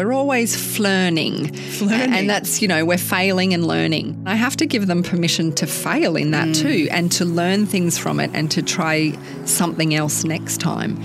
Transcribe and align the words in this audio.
We're 0.00 0.14
always 0.14 0.56
flirning. 0.56 1.52
Flirting. 1.52 2.14
And 2.14 2.30
that's, 2.30 2.62
you 2.62 2.68
know, 2.68 2.86
we're 2.86 2.96
failing 2.96 3.52
and 3.52 3.66
learning. 3.66 4.22
I 4.24 4.34
have 4.34 4.56
to 4.56 4.64
give 4.64 4.86
them 4.86 5.02
permission 5.02 5.52
to 5.56 5.66
fail 5.66 6.16
in 6.16 6.30
that 6.30 6.48
mm. 6.48 6.56
too 6.58 6.88
and 6.90 7.12
to 7.12 7.26
learn 7.26 7.66
things 7.66 7.98
from 7.98 8.18
it 8.18 8.30
and 8.32 8.50
to 8.52 8.62
try 8.62 9.12
something 9.44 9.94
else 9.94 10.24
next 10.24 10.56
time. 10.56 10.96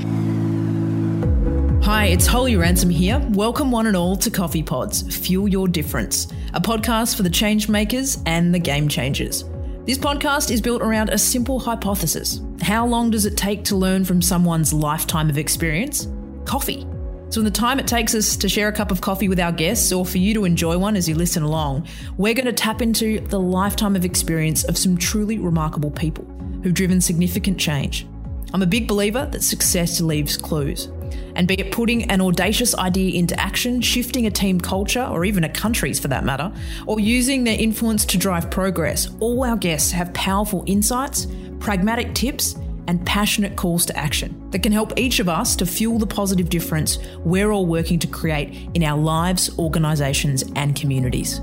Hi, 1.83 2.05
it's 2.05 2.25
Holly 2.25 2.55
Ransom 2.55 2.89
here. 2.89 3.19
Welcome, 3.31 3.69
one 3.69 3.85
and 3.85 3.97
all, 3.97 4.15
to 4.15 4.31
Coffee 4.31 4.63
Pods 4.63 5.13
Fuel 5.17 5.49
Your 5.49 5.67
Difference, 5.67 6.29
a 6.53 6.61
podcast 6.61 7.17
for 7.17 7.23
the 7.23 7.29
change 7.29 7.67
makers 7.67 8.19
and 8.25 8.55
the 8.55 8.59
game 8.59 8.87
changers. 8.87 9.43
This 9.83 9.97
podcast 9.97 10.51
is 10.51 10.61
built 10.61 10.81
around 10.81 11.09
a 11.09 11.17
simple 11.17 11.59
hypothesis. 11.59 12.39
How 12.61 12.87
long 12.87 13.11
does 13.11 13.25
it 13.25 13.35
take 13.35 13.65
to 13.65 13.75
learn 13.75 14.05
from 14.05 14.21
someone's 14.21 14.71
lifetime 14.71 15.29
of 15.29 15.37
experience? 15.37 16.07
Coffee. 16.45 16.87
So, 17.29 17.41
in 17.41 17.45
the 17.45 17.51
time 17.51 17.79
it 17.79 17.87
takes 17.87 18.13
us 18.13 18.37
to 18.37 18.47
share 18.47 18.67
a 18.67 18.71
cup 18.71 18.91
of 18.91 19.01
coffee 19.01 19.27
with 19.27 19.39
our 19.39 19.51
guests, 19.51 19.91
or 19.91 20.05
for 20.05 20.19
you 20.19 20.33
to 20.35 20.45
enjoy 20.45 20.77
one 20.77 20.95
as 20.95 21.09
you 21.09 21.15
listen 21.15 21.43
along, 21.43 21.87
we're 22.17 22.35
going 22.35 22.45
to 22.45 22.53
tap 22.53 22.81
into 22.81 23.19
the 23.19 23.39
lifetime 23.39 23.95
of 23.95 24.05
experience 24.05 24.63
of 24.63 24.77
some 24.77 24.97
truly 24.97 25.39
remarkable 25.39 25.91
people 25.91 26.25
who've 26.61 26.73
driven 26.73 27.01
significant 27.01 27.59
change. 27.59 28.07
I'm 28.53 28.61
a 28.61 28.67
big 28.67 28.87
believer 28.87 29.27
that 29.31 29.43
success 29.43 29.99
leaves 29.99 30.37
clues. 30.37 30.87
And 31.35 31.47
be 31.47 31.55
it 31.55 31.71
putting 31.71 32.09
an 32.09 32.21
audacious 32.21 32.73
idea 32.75 33.17
into 33.17 33.37
action, 33.39 33.81
shifting 33.81 34.25
a 34.25 34.31
team 34.31 34.61
culture, 34.61 35.03
or 35.03 35.25
even 35.25 35.43
a 35.43 35.49
country's 35.49 35.99
for 35.99 36.07
that 36.07 36.23
matter, 36.23 36.53
or 36.87 36.99
using 36.99 37.43
their 37.43 37.59
influence 37.59 38.05
to 38.05 38.17
drive 38.17 38.49
progress, 38.49 39.09
all 39.19 39.43
our 39.43 39.57
guests 39.57 39.91
have 39.91 40.13
powerful 40.13 40.63
insights, 40.67 41.27
pragmatic 41.59 42.13
tips, 42.13 42.55
and 42.87 43.05
passionate 43.05 43.55
calls 43.55 43.85
to 43.85 43.97
action 43.97 44.49
that 44.51 44.63
can 44.63 44.71
help 44.71 44.97
each 44.97 45.19
of 45.19 45.29
us 45.29 45.55
to 45.55 45.65
fuel 45.65 45.99
the 45.99 46.07
positive 46.07 46.49
difference 46.49 46.97
we're 47.19 47.51
all 47.51 47.65
working 47.65 47.99
to 47.99 48.07
create 48.07 48.69
in 48.73 48.83
our 48.83 48.97
lives, 48.97 49.57
organisations, 49.57 50.43
and 50.55 50.75
communities. 50.75 51.41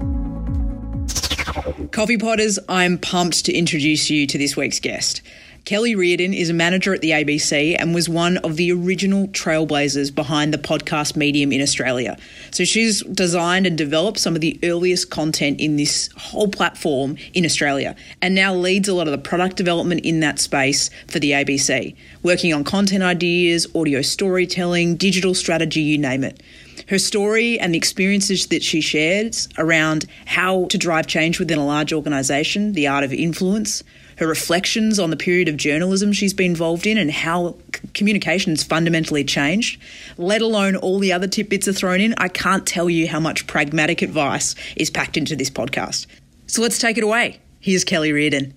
Coffee 1.90 2.16
Potters, 2.16 2.58
I'm 2.68 2.98
pumped 2.98 3.44
to 3.44 3.52
introduce 3.52 4.08
you 4.08 4.26
to 4.26 4.38
this 4.38 4.56
week's 4.56 4.80
guest. 4.80 5.20
Kellie 5.64 5.94
Riordan 5.94 6.34
is 6.34 6.50
a 6.50 6.54
manager 6.54 6.92
at 6.92 7.02
the 7.02 7.10
ABC 7.10 7.76
and 7.78 7.94
was 7.94 8.08
one 8.08 8.38
of 8.38 8.56
the 8.56 8.72
original 8.72 9.28
trailblazers 9.28 10.12
behind 10.12 10.52
the 10.52 10.58
podcast 10.58 11.14
medium 11.14 11.52
in 11.52 11.62
Australia. 11.62 12.18
So 12.50 12.64
she's 12.64 13.00
designed 13.04 13.64
and 13.64 13.78
developed 13.78 14.18
some 14.18 14.34
of 14.34 14.40
the 14.40 14.58
earliest 14.64 15.10
content 15.10 15.60
in 15.60 15.76
this 15.76 16.10
whole 16.16 16.48
platform 16.48 17.16
in 17.32 17.44
Australia 17.44 17.94
and 18.20 18.34
now 18.34 18.52
leads 18.52 18.88
a 18.88 18.94
lot 18.94 19.06
of 19.06 19.12
the 19.12 19.18
product 19.18 19.56
development 19.56 20.00
in 20.04 20.18
that 20.18 20.40
space 20.40 20.90
for 21.06 21.20
the 21.20 21.30
ABC, 21.30 21.94
working 22.24 22.52
on 22.52 22.64
content 22.64 23.04
ideas, 23.04 23.68
audio 23.72 24.02
storytelling, 24.02 24.96
digital 24.96 25.32
strategy, 25.32 25.80
you 25.80 25.96
name 25.96 26.24
it. 26.24 26.42
Her 26.88 26.98
story 26.98 27.60
and 27.60 27.72
the 27.72 27.78
experiences 27.78 28.48
that 28.48 28.64
she 28.64 28.80
shares 28.80 29.48
around 29.58 30.06
how 30.26 30.64
to 30.66 30.76
drive 30.76 31.06
change 31.06 31.38
within 31.38 31.58
a 31.58 31.64
large 31.64 31.92
organisation, 31.92 32.72
the 32.72 32.88
art 32.88 33.04
of 33.04 33.12
influence, 33.12 33.84
her 34.22 34.28
reflections 34.28 34.98
on 35.00 35.10
the 35.10 35.16
period 35.16 35.48
of 35.48 35.56
journalism 35.56 36.12
she's 36.12 36.32
been 36.32 36.52
involved 36.52 36.86
in 36.86 36.96
and 36.96 37.10
how 37.10 37.56
communication's 37.92 38.62
fundamentally 38.62 39.24
changed, 39.24 39.80
let 40.16 40.40
alone 40.40 40.76
all 40.76 41.00
the 41.00 41.12
other 41.12 41.26
tidbits 41.26 41.66
are 41.66 41.72
thrown 41.72 42.00
in, 42.00 42.14
I 42.18 42.28
can't 42.28 42.64
tell 42.64 42.88
you 42.88 43.08
how 43.08 43.18
much 43.18 43.46
pragmatic 43.48 44.00
advice 44.00 44.54
is 44.76 44.90
packed 44.90 45.16
into 45.16 45.34
this 45.34 45.50
podcast. 45.50 46.06
So 46.46 46.62
let's 46.62 46.78
take 46.78 46.96
it 46.96 47.04
away. 47.04 47.40
Here's 47.60 47.84
Kellie 47.84 48.12
Riordan. 48.12 48.54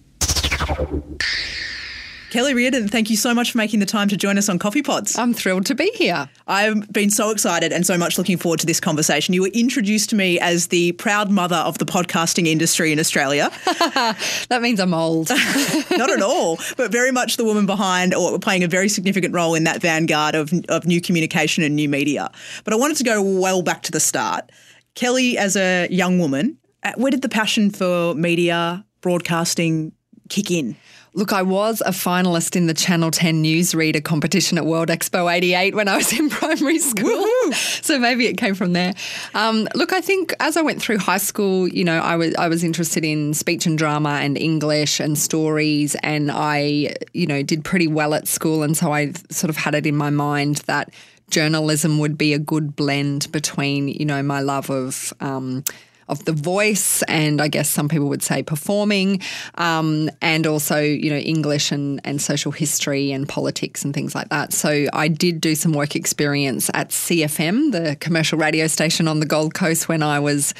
Kellie 2.35 2.53
Riordan, 2.53 2.89
thank 2.89 3.09
you 3.09 3.15
so 3.15 3.33
much 3.33 3.53
for 3.53 3.57
making 3.57 3.79
the 3.79 3.85
time 3.85 4.09
to 4.09 4.17
join 4.17 4.37
us 4.37 4.49
on 4.49 4.59
Coffee 4.59 4.81
Pods. 4.81 5.17
I'm 5.17 5.33
thrilled 5.33 5.65
to 5.67 5.73
be 5.73 5.89
here. 5.95 6.29
I've 6.47 6.91
been 6.91 7.09
so 7.09 7.29
excited 7.29 7.71
and 7.71 7.87
so 7.87 7.97
much 7.97 8.17
looking 8.17 8.35
forward 8.35 8.59
to 8.59 8.65
this 8.65 8.81
conversation. 8.81 9.33
You 9.33 9.43
were 9.43 9.51
introduced 9.53 10.09
to 10.09 10.17
me 10.17 10.37
as 10.41 10.67
the 10.67 10.91
proud 10.91 11.31
mother 11.31 11.55
of 11.55 11.77
the 11.77 11.85
podcasting 11.85 12.45
industry 12.47 12.91
in 12.91 12.99
Australia. 12.99 13.49
That 14.49 14.61
means 14.61 14.81
I'm 14.81 14.93
old. 14.93 15.29
Not 15.91 16.11
at 16.11 16.21
all, 16.21 16.59
but 16.75 16.91
very 16.91 17.11
much 17.11 17.37
the 17.37 17.45
woman 17.45 17.65
behind 17.65 18.13
or 18.13 18.37
playing 18.37 18.65
a 18.65 18.67
very 18.67 18.89
significant 18.89 19.33
role 19.33 19.55
in 19.55 19.63
that 19.63 19.81
vanguard 19.81 20.35
of, 20.35 20.51
of 20.67 20.85
new 20.85 20.99
communication 20.99 21.63
and 21.63 21.73
new 21.73 21.87
media. 21.87 22.29
But 22.65 22.73
I 22.73 22.75
wanted 22.75 22.97
to 22.97 23.05
go 23.05 23.21
well 23.21 23.61
back 23.61 23.81
to 23.83 23.93
the 23.93 24.01
start. 24.01 24.51
Kellie, 24.93 25.37
as 25.37 25.55
a 25.55 25.87
young 25.89 26.19
woman, 26.19 26.57
uh, 26.83 26.91
where 26.97 27.11
did 27.11 27.21
the 27.21 27.29
passion 27.29 27.71
for 27.71 28.13
media, 28.13 28.85
broadcasting 28.99 29.93
kick 30.27 30.51
in? 30.51 30.75
Look, 31.15 31.31
I 31.31 31.43
was 31.43 31.81
a 31.85 31.91
finalist 31.91 32.57
in 32.57 32.67
the 32.67 32.73
Channel 32.73 33.09
10 33.09 33.41
newsreader 33.41 34.03
competition 34.03 34.57
at 34.57 34.65
World 34.65 34.89
Expo 34.89 35.33
88 35.33 35.73
when 35.73 35.87
I 35.87 35.95
was 35.95 36.11
in 36.11 36.29
primary 36.41 36.77
school. 36.77 37.25
So 37.53 37.97
maybe 37.97 38.27
it 38.27 38.35
came 38.35 38.53
from 38.53 38.73
there. 38.73 38.93
Um, 39.33 39.65
look, 39.75 39.93
I 39.93 40.01
think 40.01 40.33
as 40.41 40.57
I 40.57 40.61
went 40.61 40.81
through 40.81 40.97
high 40.97 41.19
school, 41.19 41.69
you 41.69 41.85
know, 41.85 41.99
I 41.99 42.17
was 42.17 42.35
I 42.35 42.49
was 42.49 42.65
interested 42.65 43.05
in 43.05 43.33
speech 43.33 43.65
and 43.65 43.77
drama 43.77 44.19
and 44.21 44.37
English 44.37 44.99
and 44.99 45.17
stories, 45.17 45.95
and 46.03 46.29
I, 46.33 46.95
you 47.13 47.27
know, 47.27 47.43
did 47.43 47.63
pretty 47.63 47.87
well 47.87 48.13
at 48.13 48.27
school, 48.27 48.61
and 48.61 48.75
so 48.75 48.91
I 48.91 49.13
sort 49.29 49.49
of 49.49 49.55
had 49.55 49.73
it 49.73 49.85
in 49.85 49.95
my 49.95 50.09
mind 50.09 50.57
that 50.67 50.93
journalism 51.29 51.97
would 51.99 52.17
be 52.17 52.33
a 52.33 52.39
good 52.39 52.75
blend 52.75 53.31
between, 53.31 53.87
you 53.87 54.05
know, 54.05 54.21
my 54.21 54.41
love 54.41 54.69
of. 54.69 55.13
Um, 55.21 55.63
of 56.07 56.23
the 56.25 56.31
voice, 56.31 57.01
and 57.03 57.41
I 57.41 57.47
guess 57.47 57.69
some 57.69 57.89
people 57.89 58.07
would 58.09 58.23
say 58.23 58.43
performing, 58.43 59.21
um, 59.55 60.09
and 60.21 60.45
also 60.45 60.79
you 60.79 61.09
know 61.09 61.17
English 61.17 61.71
and 61.71 61.99
and 62.03 62.21
social 62.21 62.51
history 62.51 63.11
and 63.11 63.27
politics 63.27 63.83
and 63.83 63.93
things 63.93 64.15
like 64.15 64.29
that. 64.29 64.53
So 64.53 64.85
I 64.93 65.07
did 65.07 65.41
do 65.41 65.55
some 65.55 65.73
work 65.73 65.95
experience 65.95 66.69
at 66.73 66.91
Sea 66.91 67.23
FM, 67.23 67.71
the 67.71 67.95
commercial 67.99 68.37
radio 68.37 68.67
station 68.67 69.07
on 69.07 69.19
the 69.19 69.25
Gold 69.25 69.53
Coast, 69.53 69.89
when 69.89 70.03
I 70.03 70.19
was 70.19 70.53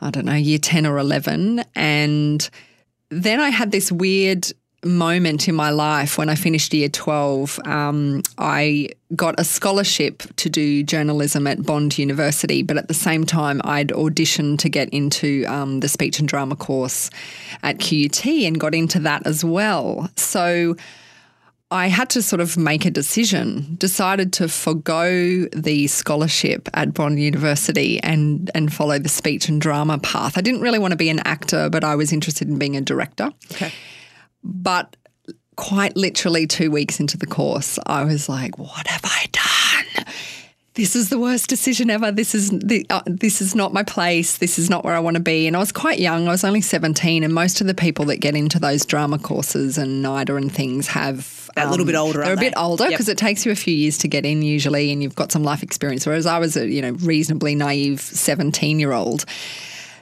I 0.00 0.10
don't 0.10 0.26
know 0.26 0.34
year 0.34 0.58
ten 0.58 0.86
or 0.86 0.98
eleven, 0.98 1.64
and 1.74 2.48
then 3.10 3.40
I 3.40 3.50
had 3.50 3.70
this 3.70 3.90
weird 3.90 4.52
moment 4.86 5.48
in 5.48 5.54
my 5.54 5.70
life 5.70 6.18
when 6.18 6.28
I 6.28 6.34
finished 6.34 6.72
year 6.72 6.88
12. 6.88 7.60
Um, 7.64 8.22
I 8.38 8.90
got 9.14 9.38
a 9.38 9.44
scholarship 9.44 10.22
to 10.36 10.48
do 10.48 10.82
journalism 10.82 11.46
at 11.46 11.62
Bond 11.62 11.96
University, 11.98 12.62
but 12.62 12.76
at 12.76 12.88
the 12.88 12.94
same 12.94 13.24
time, 13.24 13.60
I'd 13.64 13.88
auditioned 13.88 14.58
to 14.60 14.68
get 14.68 14.88
into 14.90 15.44
um, 15.46 15.80
the 15.80 15.88
speech 15.88 16.18
and 16.18 16.28
drama 16.28 16.56
course 16.56 17.10
at 17.62 17.78
QUT 17.78 18.26
and 18.26 18.58
got 18.58 18.74
into 18.74 18.98
that 19.00 19.26
as 19.26 19.44
well. 19.44 20.08
So 20.16 20.76
I 21.70 21.88
had 21.88 22.10
to 22.10 22.22
sort 22.22 22.40
of 22.40 22.56
make 22.56 22.84
a 22.84 22.90
decision, 22.90 23.74
decided 23.78 24.32
to 24.34 24.48
forego 24.48 25.46
the 25.46 25.88
scholarship 25.88 26.68
at 26.74 26.94
Bond 26.94 27.18
University 27.18 28.00
and, 28.02 28.50
and 28.54 28.72
follow 28.72 29.00
the 29.00 29.08
speech 29.08 29.48
and 29.48 29.60
drama 29.60 29.98
path. 29.98 30.38
I 30.38 30.42
didn't 30.42 30.60
really 30.60 30.78
want 30.78 30.92
to 30.92 30.96
be 30.96 31.10
an 31.10 31.18
actor, 31.20 31.68
but 31.68 31.82
I 31.82 31.96
was 31.96 32.12
interested 32.12 32.48
in 32.48 32.58
being 32.58 32.76
a 32.76 32.80
director. 32.80 33.32
Okay. 33.50 33.72
But 34.48 34.96
quite 35.56 35.96
literally 35.96 36.46
two 36.46 36.70
weeks 36.70 37.00
into 37.00 37.16
the 37.18 37.26
course, 37.26 37.78
I 37.86 38.04
was 38.04 38.28
like, 38.28 38.58
what 38.58 38.86
have 38.86 39.00
I 39.04 39.26
done? 39.32 40.04
This 40.74 40.94
is 40.94 41.08
the 41.08 41.18
worst 41.18 41.48
decision 41.48 41.88
ever. 41.88 42.12
This 42.12 42.34
is 42.34 42.50
the, 42.50 42.84
uh, 42.90 43.00
this 43.06 43.40
is 43.40 43.54
not 43.54 43.72
my 43.72 43.82
place. 43.82 44.36
This 44.36 44.58
is 44.58 44.68
not 44.68 44.84
where 44.84 44.94
I 44.94 45.00
want 45.00 45.16
to 45.16 45.22
be. 45.22 45.46
And 45.46 45.56
I 45.56 45.58
was 45.58 45.72
quite 45.72 45.98
young. 45.98 46.28
I 46.28 46.32
was 46.32 46.44
only 46.44 46.60
seventeen, 46.60 47.24
and 47.24 47.32
most 47.32 47.62
of 47.62 47.66
the 47.66 47.72
people 47.74 48.04
that 48.06 48.18
get 48.18 48.36
into 48.36 48.58
those 48.58 48.84
drama 48.84 49.18
courses 49.18 49.78
and 49.78 50.04
NIDA 50.04 50.36
and 50.36 50.52
things 50.52 50.86
have 50.88 51.48
a 51.56 51.70
little 51.70 51.86
bit 51.86 51.94
older, 51.94 52.22
They're 52.22 52.34
a 52.34 52.36
bit 52.36 52.54
they? 52.54 52.60
older 52.60 52.84
Yep. 52.84 52.90
because 52.92 53.08
it 53.08 53.16
takes 53.16 53.46
you 53.46 53.52
a 53.52 53.56
few 53.56 53.74
years 53.74 53.96
to 53.98 54.08
get 54.08 54.26
in 54.26 54.42
usually, 54.42 54.92
and 54.92 55.02
you've 55.02 55.14
got 55.14 55.32
some 55.32 55.42
life 55.42 55.62
experience. 55.62 56.04
Whereas 56.06 56.26
I 56.26 56.38
was 56.38 56.58
a 56.58 56.68
you 56.68 56.82
know 56.82 56.90
reasonably 57.00 57.54
naive 57.54 58.02
seventeen 58.02 58.78
year 58.78 58.92
old. 58.92 59.24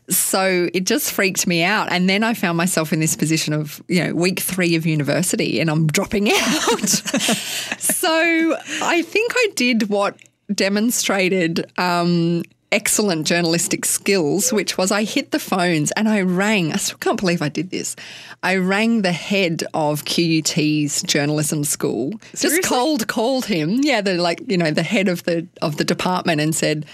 So 0.09 0.69
it 0.75 0.85
just 0.85 1.13
freaked 1.13 1.47
me 1.47 1.63
out. 1.63 1.91
And 1.91 2.09
then 2.09 2.23
I 2.23 2.35
found 2.35 2.59
myself 2.59 2.93
in 2.93 3.01
this 3.01 3.17
position 3.17 3.55
of, 3.55 3.83
you 3.89 4.05
know, 4.05 4.15
week 4.15 4.41
three 4.41 4.75
of 4.77 4.85
university 4.85 5.61
and 5.61 5.71
I'm 5.71 5.87
dropping 5.87 6.31
out. 6.33 6.89
so 6.89 8.57
I 8.83 9.03
think 9.03 9.33
I 9.35 9.49
did 9.55 9.89
what 9.89 10.17
demonstrated 10.55 11.71
um, 11.79 12.43
excellent 12.71 13.27
journalistic 13.27 13.85
skills, 13.85 14.53
which 14.53 14.77
was 14.77 14.91
I 14.91 15.05
hit 15.05 15.31
the 15.31 15.39
phones 15.39 15.91
and 15.93 16.09
I 16.09 16.23
rang. 16.23 16.73
I 16.73 16.77
still 16.77 16.99
can't 16.99 17.19
believe 17.19 17.41
I 17.41 17.49
did 17.49 17.71
this. 17.71 17.97
I 18.43 18.57
rang 18.57 19.03
the 19.03 19.13
head 19.13 19.63
of 19.73 20.05
QUT's 20.05 21.03
journalism 21.03 21.65
school. 21.65 22.21
Seriously? 22.35 22.61
Just 22.61 22.69
cold 22.69 23.09
called 23.09 23.47
him. 23.47 23.81
Yeah, 23.83 24.01
the 24.01 24.15
like, 24.15 24.43
you 24.49 24.59
know, 24.59 24.71
the 24.71 24.83
head 24.83 25.09
of 25.09 25.23
the 25.23 25.47
of 25.63 25.77
the 25.77 25.85
department 25.85 26.41
and 26.41 26.55
said, 26.55 26.85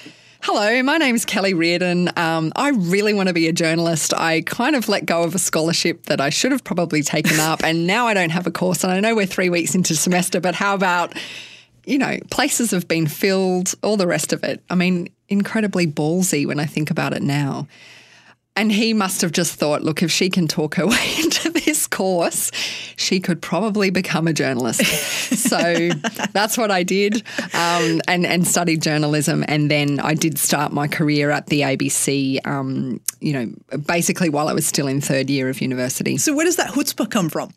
Hello, 0.42 0.82
my 0.82 0.96
name's 0.96 1.26
Kellie 1.26 1.52
Riordan. 1.52 2.08
Um, 2.16 2.50
I 2.56 2.70
really 2.70 3.12
want 3.12 3.28
to 3.28 3.34
be 3.34 3.46
a 3.48 3.52
journalist. 3.52 4.14
I 4.14 4.40
kind 4.40 4.74
of 4.74 4.88
let 4.88 5.04
go 5.04 5.22
of 5.22 5.34
a 5.34 5.38
scholarship 5.38 6.04
that 6.04 6.18
I 6.18 6.30
should 6.30 6.50
have 6.50 6.64
probably 6.64 7.02
taken 7.02 7.38
up, 7.38 7.60
and 7.64 7.86
now 7.86 8.06
I 8.06 8.14
don't 8.14 8.30
have 8.30 8.46
a 8.46 8.50
course. 8.50 8.82
And 8.82 8.90
I 8.90 9.00
know 9.00 9.14
we're 9.14 9.26
three 9.26 9.50
weeks 9.50 9.74
into 9.74 9.94
semester, 9.94 10.40
but 10.40 10.54
how 10.54 10.74
about, 10.74 11.14
you 11.84 11.98
know, 11.98 12.16
places 12.30 12.70
have 12.70 12.88
been 12.88 13.06
filled, 13.06 13.74
all 13.82 13.98
the 13.98 14.06
rest 14.06 14.32
of 14.32 14.42
it. 14.42 14.62
I 14.70 14.76
mean, 14.76 15.10
incredibly 15.28 15.86
ballsy 15.86 16.46
when 16.46 16.58
I 16.58 16.64
think 16.64 16.90
about 16.90 17.12
it 17.12 17.22
now. 17.22 17.68
And 18.56 18.70
he 18.70 18.92
must 18.92 19.22
have 19.22 19.32
just 19.32 19.54
thought, 19.54 19.82
look, 19.82 20.02
if 20.02 20.10
she 20.10 20.28
can 20.28 20.48
talk 20.48 20.74
her 20.74 20.86
way 20.88 21.14
into 21.18 21.50
this 21.50 21.86
course, 21.86 22.50
she 22.96 23.20
could 23.20 23.40
probably 23.40 23.90
become 23.90 24.26
a 24.26 24.32
journalist. 24.32 24.84
so 25.36 25.90
that's 26.32 26.58
what 26.58 26.70
I 26.70 26.82
did 26.82 27.22
um, 27.54 28.00
and, 28.08 28.26
and 28.26 28.46
studied 28.46 28.82
journalism. 28.82 29.44
And 29.48 29.70
then 29.70 30.00
I 30.00 30.14
did 30.14 30.38
start 30.38 30.72
my 30.72 30.88
career 30.88 31.30
at 31.30 31.46
the 31.46 31.62
ABC, 31.62 32.46
um, 32.46 33.00
you 33.20 33.32
know, 33.32 33.78
basically 33.78 34.28
while 34.28 34.48
I 34.48 34.52
was 34.52 34.66
still 34.66 34.88
in 34.88 35.00
third 35.00 35.30
year 35.30 35.48
of 35.48 35.60
university. 35.60 36.16
So 36.18 36.34
where 36.34 36.44
does 36.44 36.56
that 36.56 36.70
chutzpah 36.70 37.10
come 37.10 37.28
from? 37.28 37.52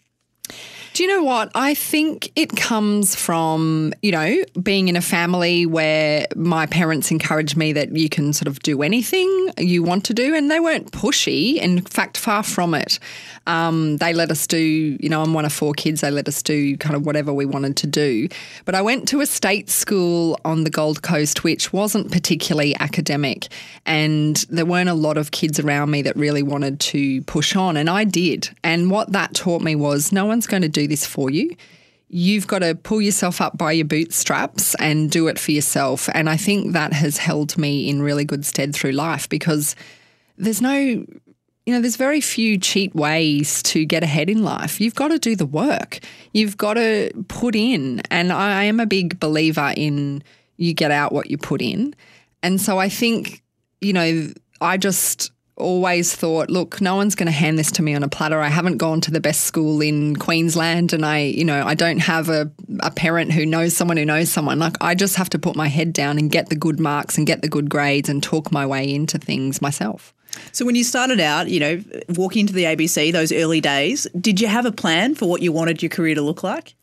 Do 0.94 1.02
you 1.02 1.10
know 1.10 1.24
what? 1.24 1.50
I 1.56 1.74
think 1.74 2.32
it 2.36 2.56
comes 2.56 3.16
from, 3.16 3.96
you 4.04 4.12
know, 4.12 4.44
being 4.62 4.90
in 4.90 4.96
a 4.96 5.02
family 5.02 5.66
where 5.66 6.28
my 6.36 6.68
parents 6.68 7.10
encouraged 7.10 7.58
me 7.58 7.74
that 7.74 7.98
you 7.98 8.10
can 8.10 8.32
sort 8.32 8.48
of 8.48 8.60
do 8.60 8.84
anything 8.84 9.50
you 9.58 9.82
want 9.82 10.06
to 10.06 10.14
do, 10.14 10.36
and 10.36 10.52
they 10.52 10.60
weren't 10.60 10.92
pushy. 10.92 11.56
In 11.56 11.82
fact, 11.82 12.16
far 12.16 12.44
from 12.44 12.76
it. 12.76 13.00
Um, 13.48 13.98
they 13.98 14.14
let 14.14 14.30
us 14.30 14.46
do, 14.46 14.60
you 14.60 15.10
know, 15.10 15.24
I'm 15.24 15.34
one 15.34 15.46
of 15.46 15.52
four 15.52 15.74
kids. 15.74 16.02
They 16.02 16.12
let 16.12 16.28
us 16.28 16.44
do 16.44 16.78
kind 16.78 16.96
of 16.96 17.08
whatever 17.08 17.34
we 17.34 17.48
wanted 17.48 17.76
to 17.78 17.88
do. 17.88 18.30
But 18.66 18.76
I 18.76 18.84
went 18.84 19.08
to 19.10 19.22
a 19.22 19.26
state 19.26 19.72
school 19.72 20.40
on 20.46 20.64
the 20.64 20.70
Gold 20.70 21.02
Coast, 21.02 21.44
which 21.44 21.74
wasn't 21.74 22.12
particularly 22.12 22.76
academic. 22.80 23.48
And 23.88 24.38
there 24.50 24.66
weren't 24.66 24.90
a 24.90 24.94
lot 24.94 25.18
of 25.18 25.32
kids 25.32 25.60
around 25.60 25.90
me 25.90 26.04
that 26.04 26.16
really 26.16 26.44
wanted 26.44 26.80
to 26.82 27.24
push 27.24 27.56
on. 27.56 27.78
And 27.78 27.90
I 27.90 28.04
did. 28.04 28.52
And 28.64 28.92
what 28.92 29.12
that 29.14 29.34
taught 29.34 29.64
me 29.64 29.76
was 29.76 30.12
no 30.12 30.26
one's 30.26 30.46
going 30.46 30.62
to 30.62 30.70
do 30.70 30.83
this 30.88 31.06
for 31.06 31.30
you 31.30 31.56
you've 32.14 32.46
got 32.46 32.60
to 32.60 32.76
pull 32.76 33.02
yourself 33.02 33.42
up 33.42 33.58
by 33.58 33.72
your 33.72 33.86
bootstraps 33.86 34.76
and 34.76 35.10
do 35.10 35.28
it 35.28 35.40
for 35.40 35.52
yourself. 35.52 36.08
And 36.14 36.30
I 36.30 36.38
think 36.38 36.74
that 36.74 36.94
has 36.94 37.18
held 37.18 37.58
me 37.58 37.90
in 37.90 38.04
really 38.04 38.24
good 38.24 38.46
stead 38.46 38.76
through 38.76 38.92
life 38.92 39.28
because 39.28 39.76
there's 40.38 40.62
no 40.62 41.06
you 41.66 41.74
know, 41.74 41.80
there's 41.80 41.96
very 41.96 42.20
few 42.20 42.58
cheap 42.58 42.94
ways 42.94 43.64
to 43.64 43.86
get 43.86 44.04
ahead 44.04 44.30
in 44.30 44.44
life. 44.44 44.82
You've 44.82 44.96
got 44.96 45.08
to 45.08 45.18
do 45.18 45.34
the 45.34 45.46
work. 45.46 46.00
You've 46.34 46.58
got 46.58 46.74
to 46.74 47.10
put 47.30 47.56
in. 47.56 48.02
And 48.12 48.34
I 48.34 48.66
am 48.66 48.82
a 48.82 48.86
big 48.86 49.18
believer 49.18 49.74
in 49.78 50.24
you 50.58 50.74
get 50.74 50.92
out 50.92 51.14
what 51.14 51.32
you 51.32 51.38
put 51.38 51.62
in. 51.62 51.96
And 52.42 52.60
so 52.60 52.80
I 52.80 52.90
think, 52.90 53.42
you 53.80 53.94
know, 53.94 54.34
I 54.60 54.76
just 54.76 55.32
always 55.56 56.16
thought, 56.16 56.50
look, 56.50 56.82
no 56.82 56.96
one's 56.96 57.16
going 57.16 57.28
to 57.28 57.32
hand 57.32 57.60
this 57.60 57.72
to 57.74 57.84
me 57.84 57.94
on 57.94 58.04
a 58.04 58.08
platter. 58.08 58.40
I 58.40 58.48
haven't 58.48 58.78
gone 58.78 59.02
to 59.02 59.12
the 59.12 59.20
best 59.20 59.42
school 59.42 59.82
in 59.82 60.16
Queensland 60.16 60.94
and 60.94 61.06
I, 61.06 61.20
you 61.20 61.46
know, 61.46 61.66
I 61.66 61.76
don't 61.76 62.00
have 62.00 62.30
a, 62.30 62.52
a 62.80 62.92
parent 62.92 63.32
who 63.32 63.46
knows 63.46 63.76
someone 63.76 63.98
who 63.98 64.06
knows 64.06 64.30
someone. 64.30 64.60
Like 64.60 64.76
I 64.82 64.96
just 64.96 65.16
have 65.16 65.30
to 65.30 65.40
put 65.40 65.56
my 65.56 65.68
head 65.68 65.94
down 65.94 66.18
and 66.18 66.32
get 66.32 66.50
the 66.50 66.56
good 66.56 66.80
marks 66.80 67.18
and 67.18 67.28
get 67.28 67.42
the 67.42 67.48
good 67.48 67.70
grades 67.70 68.10
and 68.10 68.24
talk 68.24 68.52
my 68.52 68.66
way 68.66 68.92
into 68.94 69.18
things 69.18 69.62
myself. 69.62 70.14
So 70.52 70.66
when 70.66 70.76
you 70.76 70.84
started 70.84 71.20
out, 71.20 71.50
you 71.50 71.60
know, 71.60 71.84
walking 72.10 72.42
into 72.42 72.54
the 72.54 72.64
ABC 72.64 73.12
those 73.12 73.32
early 73.32 73.62
days, 73.62 74.08
did 74.20 74.42
you 74.42 74.48
have 74.48 74.66
a 74.66 74.72
plan 74.72 75.14
for 75.14 75.30
what 75.30 75.42
you 75.42 75.52
wanted 75.52 75.84
your 75.84 75.90
career 75.90 76.16
to 76.16 76.22
look 76.22 76.42
like? 76.42 76.74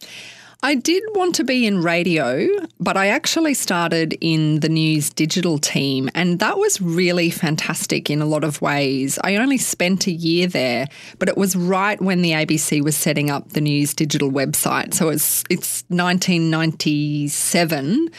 I 0.62 0.74
did 0.74 1.02
want 1.14 1.34
to 1.36 1.44
be 1.44 1.66
in 1.66 1.82
radio, 1.82 2.46
but 2.78 2.94
I 2.94 3.06
actually 3.06 3.54
started 3.54 4.18
in 4.20 4.60
the 4.60 4.68
news 4.68 5.08
digital 5.08 5.56
team, 5.56 6.10
and 6.14 6.38
that 6.40 6.58
was 6.58 6.82
really 6.82 7.30
fantastic 7.30 8.10
in 8.10 8.20
a 8.20 8.26
lot 8.26 8.44
of 8.44 8.60
ways. 8.60 9.18
I 9.24 9.36
only 9.36 9.56
spent 9.56 10.06
a 10.06 10.12
year 10.12 10.46
there, 10.46 10.88
but 11.18 11.30
it 11.30 11.38
was 11.38 11.56
right 11.56 11.98
when 12.02 12.20
the 12.20 12.32
ABC 12.32 12.84
was 12.84 12.94
setting 12.94 13.30
up 13.30 13.48
the 13.50 13.62
news 13.62 13.94
digital 13.94 14.30
website. 14.30 14.92
So 14.92 15.08
it's 15.08 15.44
it's 15.48 15.82
1997 15.88 18.10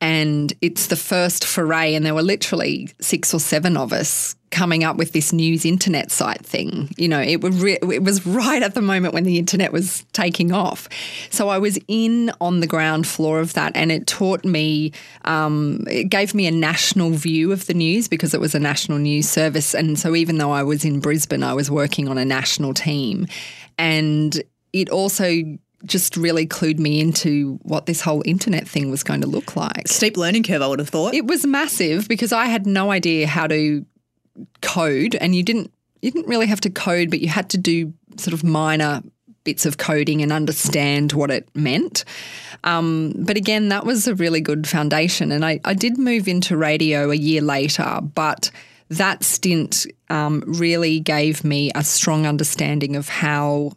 and 0.00 0.52
it's 0.60 0.86
the 0.86 0.96
first 0.96 1.44
foray 1.44 1.94
and 1.94 2.06
there 2.06 2.14
were 2.14 2.22
literally 2.22 2.88
six 3.00 3.34
or 3.34 3.40
seven 3.40 3.76
of 3.76 3.92
us 3.92 4.36
coming 4.50 4.82
up 4.82 4.96
with 4.96 5.12
this 5.12 5.32
news 5.32 5.66
internet 5.66 6.10
site 6.10 6.44
thing. 6.44 6.88
You 6.96 7.08
know 7.08 7.20
it 7.20 7.40
was 7.40 7.60
re- 7.60 7.78
it 7.82 8.02
was 8.02 8.24
right 8.26 8.62
at 8.62 8.74
the 8.74 8.80
moment 8.80 9.12
when 9.12 9.24
the 9.24 9.38
internet 9.38 9.72
was 9.72 10.04
taking 10.12 10.52
off. 10.52 10.88
So 11.30 11.48
i 11.48 11.58
was 11.58 11.78
in 11.88 12.30
on 12.40 12.60
the 12.60 12.66
ground 12.66 13.06
floor 13.06 13.40
of 13.40 13.54
that 13.54 13.72
and 13.74 13.90
it 13.90 14.06
taught 14.06 14.44
me 14.44 14.92
um, 15.24 15.84
it 15.90 16.04
gave 16.04 16.34
me 16.34 16.46
a 16.46 16.52
national 16.52 17.10
view 17.10 17.52
of 17.52 17.66
the 17.66 17.74
news 17.74 18.08
because 18.08 18.34
it 18.34 18.40
was 18.40 18.54
a 18.54 18.60
national 18.60 18.98
news 18.98 19.28
service. 19.28 19.74
And 19.74 19.98
so 19.98 20.14
even 20.14 20.38
though 20.38 20.52
i 20.52 20.62
was 20.62 20.84
in 20.84 21.00
brisbane 21.00 21.42
i 21.42 21.54
was 21.54 21.70
working 21.70 22.08
on 22.08 22.18
a 22.18 22.24
national 22.24 22.72
team. 22.72 23.26
And 23.76 24.40
it 24.72 24.90
also 24.90 25.58
just 25.84 26.16
really 26.16 26.46
clued 26.46 26.78
me 26.78 27.00
into 27.00 27.58
what 27.62 27.86
this 27.86 28.00
whole 28.00 28.22
internet 28.24 28.66
thing 28.66 28.90
was 28.90 29.02
going 29.02 29.20
to 29.20 29.26
look 29.26 29.54
like. 29.54 29.86
Steep 29.86 30.16
learning 30.16 30.42
curve, 30.42 30.62
I 30.62 30.66
would 30.66 30.78
have 30.78 30.88
thought. 30.88 31.14
It 31.14 31.26
was 31.26 31.46
massive 31.46 32.08
because 32.08 32.32
I 32.32 32.46
had 32.46 32.66
no 32.66 32.90
idea 32.90 33.26
how 33.26 33.46
to 33.46 33.84
code, 34.60 35.14
and 35.14 35.34
you 35.34 35.42
didn't 35.42 35.72
you 36.02 36.10
didn't 36.10 36.28
really 36.28 36.46
have 36.46 36.60
to 36.62 36.70
code, 36.70 37.10
but 37.10 37.20
you 37.20 37.28
had 37.28 37.50
to 37.50 37.58
do 37.58 37.92
sort 38.16 38.34
of 38.34 38.44
minor 38.44 39.02
bits 39.44 39.66
of 39.66 39.78
coding 39.78 40.22
and 40.22 40.32
understand 40.32 41.12
what 41.12 41.30
it 41.30 41.48
meant. 41.54 42.04
Um, 42.64 43.14
but 43.16 43.36
again, 43.36 43.68
that 43.70 43.86
was 43.86 44.06
a 44.06 44.14
really 44.14 44.40
good 44.40 44.66
foundation, 44.68 45.32
and 45.32 45.44
I, 45.44 45.60
I 45.64 45.74
did 45.74 45.96
move 45.96 46.28
into 46.28 46.56
radio 46.56 47.10
a 47.10 47.16
year 47.16 47.40
later, 47.40 48.00
but 48.02 48.50
that 48.90 49.22
stint 49.22 49.86
um, 50.08 50.42
really 50.46 50.98
gave 51.00 51.44
me 51.44 51.70
a 51.74 51.84
strong 51.84 52.26
understanding 52.26 52.96
of 52.96 53.08
how 53.08 53.72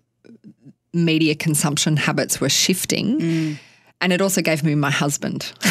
media 0.93 1.35
consumption 1.35 1.97
habits 1.97 2.41
were 2.41 2.49
shifting. 2.49 3.19
Mm. 3.19 3.59
And 4.01 4.11
it 4.11 4.19
also 4.19 4.41
gave 4.41 4.63
me 4.63 4.73
my 4.73 4.89
husband. 4.89 5.53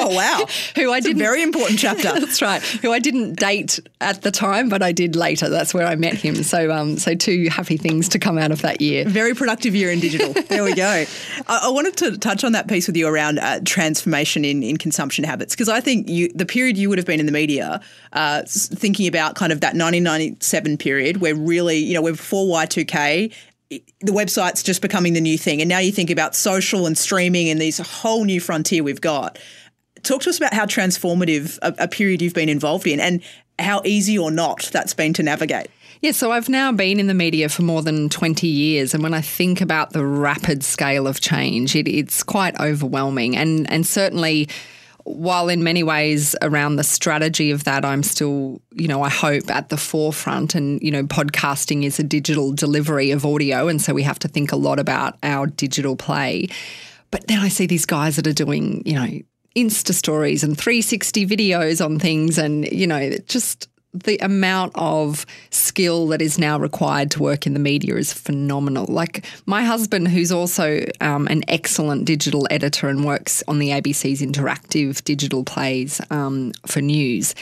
oh 0.00 0.14
wow! 0.14 0.46
who 0.76 0.92
I 0.92 1.00
did 1.00 1.18
very 1.18 1.42
important 1.42 1.78
chapter. 1.78 2.02
that's 2.20 2.40
right. 2.42 2.62
Who 2.62 2.92
I 2.92 2.98
didn't 2.98 3.38
date 3.38 3.80
at 4.00 4.22
the 4.22 4.30
time, 4.30 4.68
but 4.68 4.82
I 4.82 4.92
did 4.92 5.16
later. 5.16 5.48
That's 5.48 5.74
where 5.74 5.86
I 5.86 5.96
met 5.96 6.14
him. 6.14 6.42
So, 6.42 6.70
um, 6.70 6.96
so 6.96 7.14
two 7.14 7.48
happy 7.50 7.76
things 7.76 8.08
to 8.10 8.18
come 8.18 8.38
out 8.38 8.50
of 8.50 8.62
that 8.62 8.80
year. 8.80 9.04
Very 9.04 9.34
productive 9.34 9.74
year 9.74 9.90
in 9.90 10.00
digital. 10.00 10.32
There 10.32 10.64
we 10.64 10.74
go. 10.74 11.04
I, 11.48 11.60
I, 11.64 11.68
wanted 11.70 11.96
to 11.98 12.18
touch 12.18 12.44
on 12.44 12.52
that 12.52 12.68
piece 12.68 12.86
with 12.86 12.96
you 12.96 13.06
around 13.06 13.38
uh, 13.38 13.60
transformation 13.64 14.44
in, 14.44 14.62
in 14.62 14.76
consumption 14.76 15.24
habits 15.24 15.54
because 15.54 15.68
I 15.68 15.80
think 15.80 16.08
you 16.08 16.32
the 16.32 16.46
period 16.46 16.76
you 16.76 16.88
would 16.88 16.98
have 16.98 17.06
been 17.06 17.20
in 17.20 17.26
the 17.26 17.32
media, 17.32 17.80
uh, 18.12 18.42
thinking 18.46 19.06
about 19.06 19.34
kind 19.34 19.52
of 19.52 19.60
that 19.60 19.74
1997 19.74 20.78
period 20.78 21.20
where 21.20 21.34
really 21.34 21.78
you 21.78 21.94
know 21.94 22.02
we're 22.02 22.12
before 22.12 22.46
Y2K 22.46 23.32
the 23.70 24.12
website's 24.12 24.62
just 24.62 24.82
becoming 24.82 25.12
the 25.12 25.20
new 25.20 25.38
thing. 25.38 25.60
And 25.60 25.68
now 25.68 25.78
you 25.78 25.92
think 25.92 26.10
about 26.10 26.34
social 26.34 26.86
and 26.86 26.98
streaming 26.98 27.48
and 27.48 27.60
these 27.60 27.78
whole 27.78 28.24
new 28.24 28.40
frontier 28.40 28.82
we've 28.82 29.00
got. 29.00 29.38
Talk 30.02 30.22
to 30.22 30.30
us 30.30 30.38
about 30.38 30.54
how 30.54 30.66
transformative 30.66 31.58
a, 31.62 31.84
a 31.84 31.88
period 31.88 32.20
you've 32.20 32.34
been 32.34 32.48
involved 32.48 32.86
in 32.86 32.98
and 33.00 33.22
how 33.58 33.82
easy 33.84 34.18
or 34.18 34.30
not 34.30 34.70
that's 34.72 34.94
been 34.94 35.12
to 35.14 35.22
navigate. 35.22 35.68
Yeah, 36.00 36.12
so 36.12 36.32
I've 36.32 36.48
now 36.48 36.72
been 36.72 36.98
in 36.98 37.08
the 37.08 37.14
media 37.14 37.50
for 37.50 37.62
more 37.62 37.82
than 37.82 38.08
20 38.08 38.46
years. 38.46 38.94
And 38.94 39.02
when 39.02 39.12
I 39.12 39.20
think 39.20 39.60
about 39.60 39.92
the 39.92 40.04
rapid 40.04 40.64
scale 40.64 41.06
of 41.06 41.20
change, 41.20 41.76
it, 41.76 41.86
it's 41.86 42.22
quite 42.22 42.58
overwhelming. 42.58 43.36
And, 43.36 43.70
and 43.70 43.86
certainly, 43.86 44.48
while 45.04 45.48
in 45.48 45.62
many 45.62 45.82
ways 45.82 46.36
around 46.42 46.76
the 46.76 46.84
strategy 46.84 47.50
of 47.50 47.64
that, 47.64 47.84
I'm 47.84 48.02
still, 48.02 48.60
you 48.72 48.88
know, 48.88 49.02
I 49.02 49.08
hope 49.08 49.50
at 49.50 49.68
the 49.68 49.76
forefront. 49.76 50.54
And, 50.54 50.80
you 50.82 50.90
know, 50.90 51.04
podcasting 51.04 51.84
is 51.84 51.98
a 51.98 52.02
digital 52.02 52.52
delivery 52.52 53.10
of 53.10 53.24
audio. 53.24 53.68
And 53.68 53.80
so 53.80 53.92
we 53.94 54.02
have 54.02 54.18
to 54.20 54.28
think 54.28 54.52
a 54.52 54.56
lot 54.56 54.78
about 54.78 55.16
our 55.22 55.46
digital 55.46 55.96
play. 55.96 56.48
But 57.10 57.26
then 57.26 57.40
I 57.40 57.48
see 57.48 57.66
these 57.66 57.86
guys 57.86 58.16
that 58.16 58.26
are 58.26 58.32
doing, 58.32 58.82
you 58.84 58.94
know, 58.94 59.08
Insta 59.56 59.92
stories 59.92 60.44
and 60.44 60.56
360 60.56 61.26
videos 61.26 61.84
on 61.84 61.98
things. 61.98 62.38
And, 62.38 62.70
you 62.70 62.86
know, 62.86 63.10
just 63.26 63.68
the 63.92 64.18
amount 64.18 64.72
of 64.76 65.26
skill 65.50 66.06
that 66.08 66.22
is 66.22 66.38
now 66.38 66.58
required 66.58 67.10
to 67.12 67.22
work 67.22 67.46
in 67.46 67.54
the 67.54 67.60
media 67.60 67.96
is 67.96 68.12
phenomenal. 68.12 68.86
Like 68.86 69.24
my 69.46 69.64
husband, 69.64 70.08
who's 70.08 70.30
also 70.30 70.84
um, 71.00 71.26
an 71.26 71.42
excellent 71.48 72.04
digital 72.04 72.46
editor 72.50 72.88
and 72.88 73.04
works 73.04 73.42
on 73.48 73.58
the 73.58 73.70
ABC's 73.70 74.20
interactive 74.20 75.02
digital 75.04 75.44
plays 75.44 76.00
um, 76.10 76.52
for 76.66 76.80
news 76.80 77.34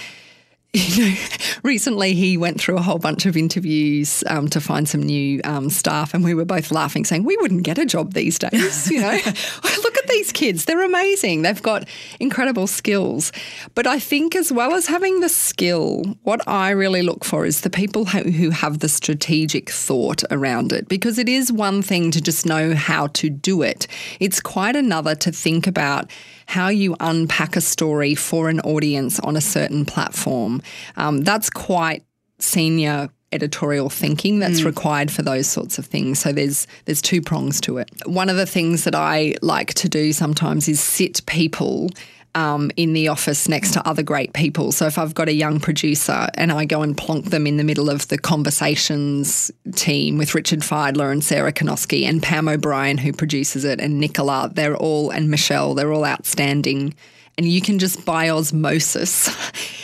you 0.74 1.10
know, 1.10 1.16
recently 1.62 2.12
he 2.12 2.36
went 2.36 2.60
through 2.60 2.76
a 2.76 2.82
whole 2.82 2.98
bunch 2.98 3.24
of 3.24 3.38
interviews 3.38 4.22
um, 4.26 4.48
to 4.48 4.60
find 4.60 4.86
some 4.86 5.02
new 5.02 5.40
um, 5.44 5.70
staff, 5.70 6.12
and 6.12 6.22
we 6.22 6.34
were 6.34 6.44
both 6.44 6.70
laughing, 6.70 7.06
saying 7.06 7.24
we 7.24 7.38
wouldn't 7.38 7.62
get 7.62 7.78
a 7.78 7.86
job 7.86 8.12
these 8.12 8.38
days. 8.38 8.90
You 8.90 9.00
know, 9.00 9.10
look 9.82 9.98
at 9.98 10.08
these 10.08 10.30
kids; 10.30 10.66
they're 10.66 10.84
amazing. 10.84 11.40
They've 11.40 11.62
got 11.62 11.88
incredible 12.20 12.66
skills. 12.66 13.32
But 13.74 13.86
I 13.86 13.98
think, 13.98 14.36
as 14.36 14.52
well 14.52 14.74
as 14.74 14.86
having 14.86 15.20
the 15.20 15.30
skill, 15.30 16.02
what 16.24 16.46
I 16.46 16.68
really 16.70 17.00
look 17.00 17.24
for 17.24 17.46
is 17.46 17.62
the 17.62 17.70
people 17.70 18.04
who 18.04 18.50
have 18.50 18.80
the 18.80 18.90
strategic 18.90 19.70
thought 19.70 20.22
around 20.30 20.72
it, 20.72 20.86
because 20.86 21.18
it 21.18 21.30
is 21.30 21.50
one 21.50 21.80
thing 21.80 22.10
to 22.10 22.20
just 22.20 22.44
know 22.44 22.74
how 22.74 23.06
to 23.06 23.30
do 23.30 23.62
it. 23.62 23.86
It's 24.20 24.38
quite 24.38 24.76
another 24.76 25.14
to 25.14 25.32
think 25.32 25.66
about 25.66 26.10
how 26.48 26.68
you 26.68 26.96
unpack 26.98 27.56
a 27.56 27.60
story 27.60 28.14
for 28.14 28.48
an 28.48 28.58
audience 28.60 29.20
on 29.20 29.36
a 29.36 29.40
certain 29.40 29.84
platform. 29.84 30.62
Um, 30.96 31.20
that's 31.20 31.50
quite 31.50 32.04
senior 32.38 33.10
editorial 33.32 33.90
thinking 33.90 34.38
that's 34.38 34.62
mm. 34.62 34.64
required 34.64 35.10
for 35.10 35.20
those 35.20 35.46
sorts 35.46 35.78
of 35.78 35.84
things. 35.84 36.18
So 36.18 36.32
there's 36.32 36.66
there's 36.86 37.02
two 37.02 37.20
prongs 37.20 37.60
to 37.62 37.76
it. 37.76 37.90
One 38.06 38.30
of 38.30 38.36
the 38.36 38.46
things 38.46 38.84
that 38.84 38.94
I 38.94 39.34
like 39.42 39.74
to 39.74 39.90
do 39.90 40.14
sometimes 40.14 40.68
is 40.68 40.80
sit 40.80 41.24
people 41.26 41.90
um, 42.38 42.70
in 42.76 42.92
the 42.92 43.08
office 43.08 43.48
next 43.48 43.72
to 43.72 43.84
other 43.86 44.04
great 44.04 44.32
people. 44.32 44.70
So 44.70 44.86
if 44.86 44.96
I've 44.96 45.12
got 45.12 45.28
a 45.28 45.32
young 45.32 45.58
producer 45.58 46.28
and 46.34 46.52
I 46.52 46.66
go 46.66 46.82
and 46.82 46.96
plonk 46.96 47.30
them 47.30 47.48
in 47.48 47.56
the 47.56 47.64
middle 47.64 47.90
of 47.90 48.06
the 48.08 48.16
conversations 48.16 49.50
team 49.74 50.18
with 50.18 50.36
Richard 50.36 50.60
Fidler 50.60 51.10
and 51.10 51.24
Sarah 51.24 51.52
Kanowski 51.52 52.04
and 52.04 52.22
Pam 52.22 52.48
O'Brien, 52.48 52.96
who 52.96 53.12
produces 53.12 53.64
it, 53.64 53.80
and 53.80 53.98
Nicola, 53.98 54.52
they're 54.54 54.76
all, 54.76 55.10
and 55.10 55.28
Michelle, 55.28 55.74
they're 55.74 55.92
all 55.92 56.06
outstanding 56.06 56.94
and 57.38 57.46
you 57.46 57.60
can 57.60 57.78
just 57.78 58.04
by 58.04 58.28
osmosis 58.28 59.30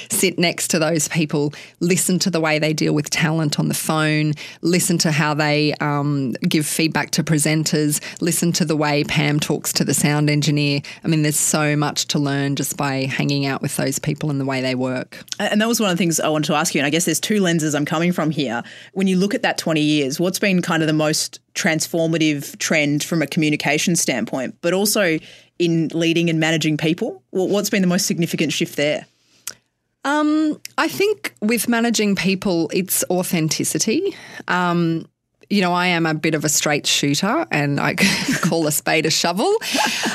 sit 0.11 0.38
next 0.38 0.68
to 0.68 0.78
those 0.78 1.08
people, 1.08 1.52
listen 1.80 2.18
to 2.18 2.30
the 2.30 2.40
way 2.40 2.58
they 2.58 2.73
deal 2.73 2.92
with 2.92 3.11
talent 3.11 3.58
on 3.58 3.68
the 3.68 3.75
phone, 3.75 4.32
listen 4.61 4.99
to 4.99 5.12
how 5.12 5.34
they 5.34 5.73
um, 5.75 6.32
give 6.49 6.66
feedback 6.66 7.11
to 7.12 7.23
presenters, 7.23 8.00
listen 8.20 8.52
to 8.52 8.64
the 8.64 8.76
way 8.76 9.04
Pam 9.04 9.40
talks 9.40 9.73
to 9.75 9.84
the 9.84 9.94
sound 9.94 10.28
engineer. 10.28 10.80
I 11.04 11.08
mean, 11.08 11.23
there's 11.23 11.38
so 11.38 11.76
much 11.76 12.06
to 12.08 12.18
learn 12.18 12.56
just 12.56 12.76
by 12.76 13.04
hanging 13.04 13.46
out 13.46 13.62
with 13.62 13.76
those 13.76 13.99
people 13.99 14.30
and 14.30 14.40
the 14.40 14.44
way 14.44 14.61
they 14.61 14.75
work. 14.75 15.25
And 15.38 15.61
that 15.61 15.68
was 15.68 15.80
one 15.80 15.90
of 15.90 15.96
the 15.96 16.02
things 16.02 16.20
I 16.20 16.28
wanted 16.28 16.46
to 16.46 16.54
ask 16.54 16.75
you. 16.75 16.80
And 16.80 16.87
I 16.87 16.90
guess 16.90 17.04
there's 17.04 17.20
two 17.20 17.40
lenses 17.40 17.75
I'm 17.75 17.84
coming 17.84 18.12
from 18.12 18.30
here. 18.30 18.62
When 18.92 19.06
you 19.06 19.16
look 19.16 19.34
at 19.34 19.42
that 19.42 19.58
20 19.58 19.80
years, 19.80 20.18
what's 20.18 20.38
been 20.38 20.61
kind 20.61 20.82
of 20.82 20.87
the 20.87 20.92
most 20.92 21.40
transformative 21.54 22.58
trend 22.58 23.04
from 23.04 23.23
a 23.23 23.26
communication 23.26 23.94
standpoint, 23.94 24.56
but 24.61 24.73
also 24.73 25.18
in 25.58 25.88
leading 25.94 26.30
and 26.30 26.40
managing 26.40 26.76
people? 26.76 27.23
What's 27.30 27.70
been 27.70 27.82
the 27.82 27.88
most 27.88 28.06
significant 28.06 28.52
shift 28.52 28.76
there? 28.76 29.06
Um, 30.04 30.61
I 30.76 30.88
think 30.88 31.34
with 31.40 31.68
managing 31.68 32.14
people, 32.14 32.70
it's 32.73 33.04
authenticity. 33.08 34.14
Um, 34.49 35.06
you 35.50 35.61
know, 35.61 35.73
I 35.73 35.87
am 35.88 36.06
a 36.06 36.14
bit 36.14 36.34
of 36.34 36.44
a 36.44 36.49
straight 36.49 36.87
shooter 36.87 37.46
and 37.50 37.80
I 37.80 37.94
call 38.42 38.66
a 38.66 38.73
spade 38.73 39.06
a 39.06 39.11
shovel. 39.11 39.52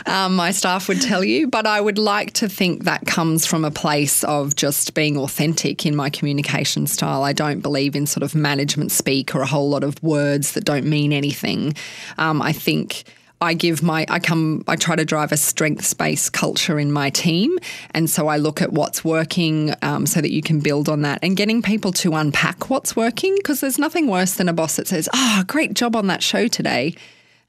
Um, 0.05 0.35
my 0.35 0.49
staff 0.49 0.87
would 0.87 1.01
tell 1.01 1.23
you, 1.23 1.47
but 1.47 1.67
I 1.67 1.79
would 1.79 1.99
like 1.99 2.33
to 2.35 2.49
think 2.49 2.85
that 2.85 3.05
comes 3.05 3.45
from 3.45 3.63
a 3.63 3.69
place 3.69 4.23
of 4.23 4.55
just 4.55 4.95
being 4.95 5.17
authentic 5.17 5.85
in 5.85 5.95
my 5.95 6.09
communication 6.09 6.87
style. 6.87 7.21
I 7.21 7.31
don't 7.31 7.59
believe 7.59 7.95
in 7.95 8.07
sort 8.07 8.23
of 8.23 8.33
management 8.33 8.91
speak 8.91 9.35
or 9.35 9.41
a 9.41 9.45
whole 9.45 9.69
lot 9.69 9.83
of 9.83 10.01
words 10.01 10.53
that 10.53 10.65
don't 10.65 10.85
mean 10.85 11.13
anything. 11.13 11.75
Um, 12.17 12.41
I 12.41 12.53
think 12.53 13.03
I 13.41 13.53
give 13.53 13.81
my, 13.81 14.05
I 14.09 14.19
come, 14.19 14.63
I 14.67 14.75
try 14.75 14.95
to 14.95 15.05
drive 15.05 15.31
a 15.31 15.37
strengths 15.37 15.93
based 15.93 16.33
culture 16.33 16.77
in 16.77 16.91
my 16.91 17.09
team. 17.09 17.57
And 17.91 18.09
so 18.09 18.27
I 18.27 18.37
look 18.37 18.61
at 18.61 18.73
what's 18.73 19.03
working 19.05 19.73
um, 19.81 20.05
so 20.05 20.19
that 20.19 20.31
you 20.31 20.41
can 20.41 20.59
build 20.59 20.89
on 20.89 21.03
that 21.03 21.19
and 21.21 21.37
getting 21.37 21.61
people 21.61 21.91
to 21.93 22.15
unpack 22.15 22.69
what's 22.69 22.95
working 22.95 23.35
because 23.37 23.61
there's 23.61 23.79
nothing 23.79 24.07
worse 24.07 24.33
than 24.33 24.49
a 24.49 24.53
boss 24.53 24.75
that 24.75 24.87
says, 24.87 25.07
oh, 25.13 25.43
great 25.47 25.73
job 25.73 25.95
on 25.95 26.07
that 26.07 26.21
show 26.21 26.47
today. 26.47 26.95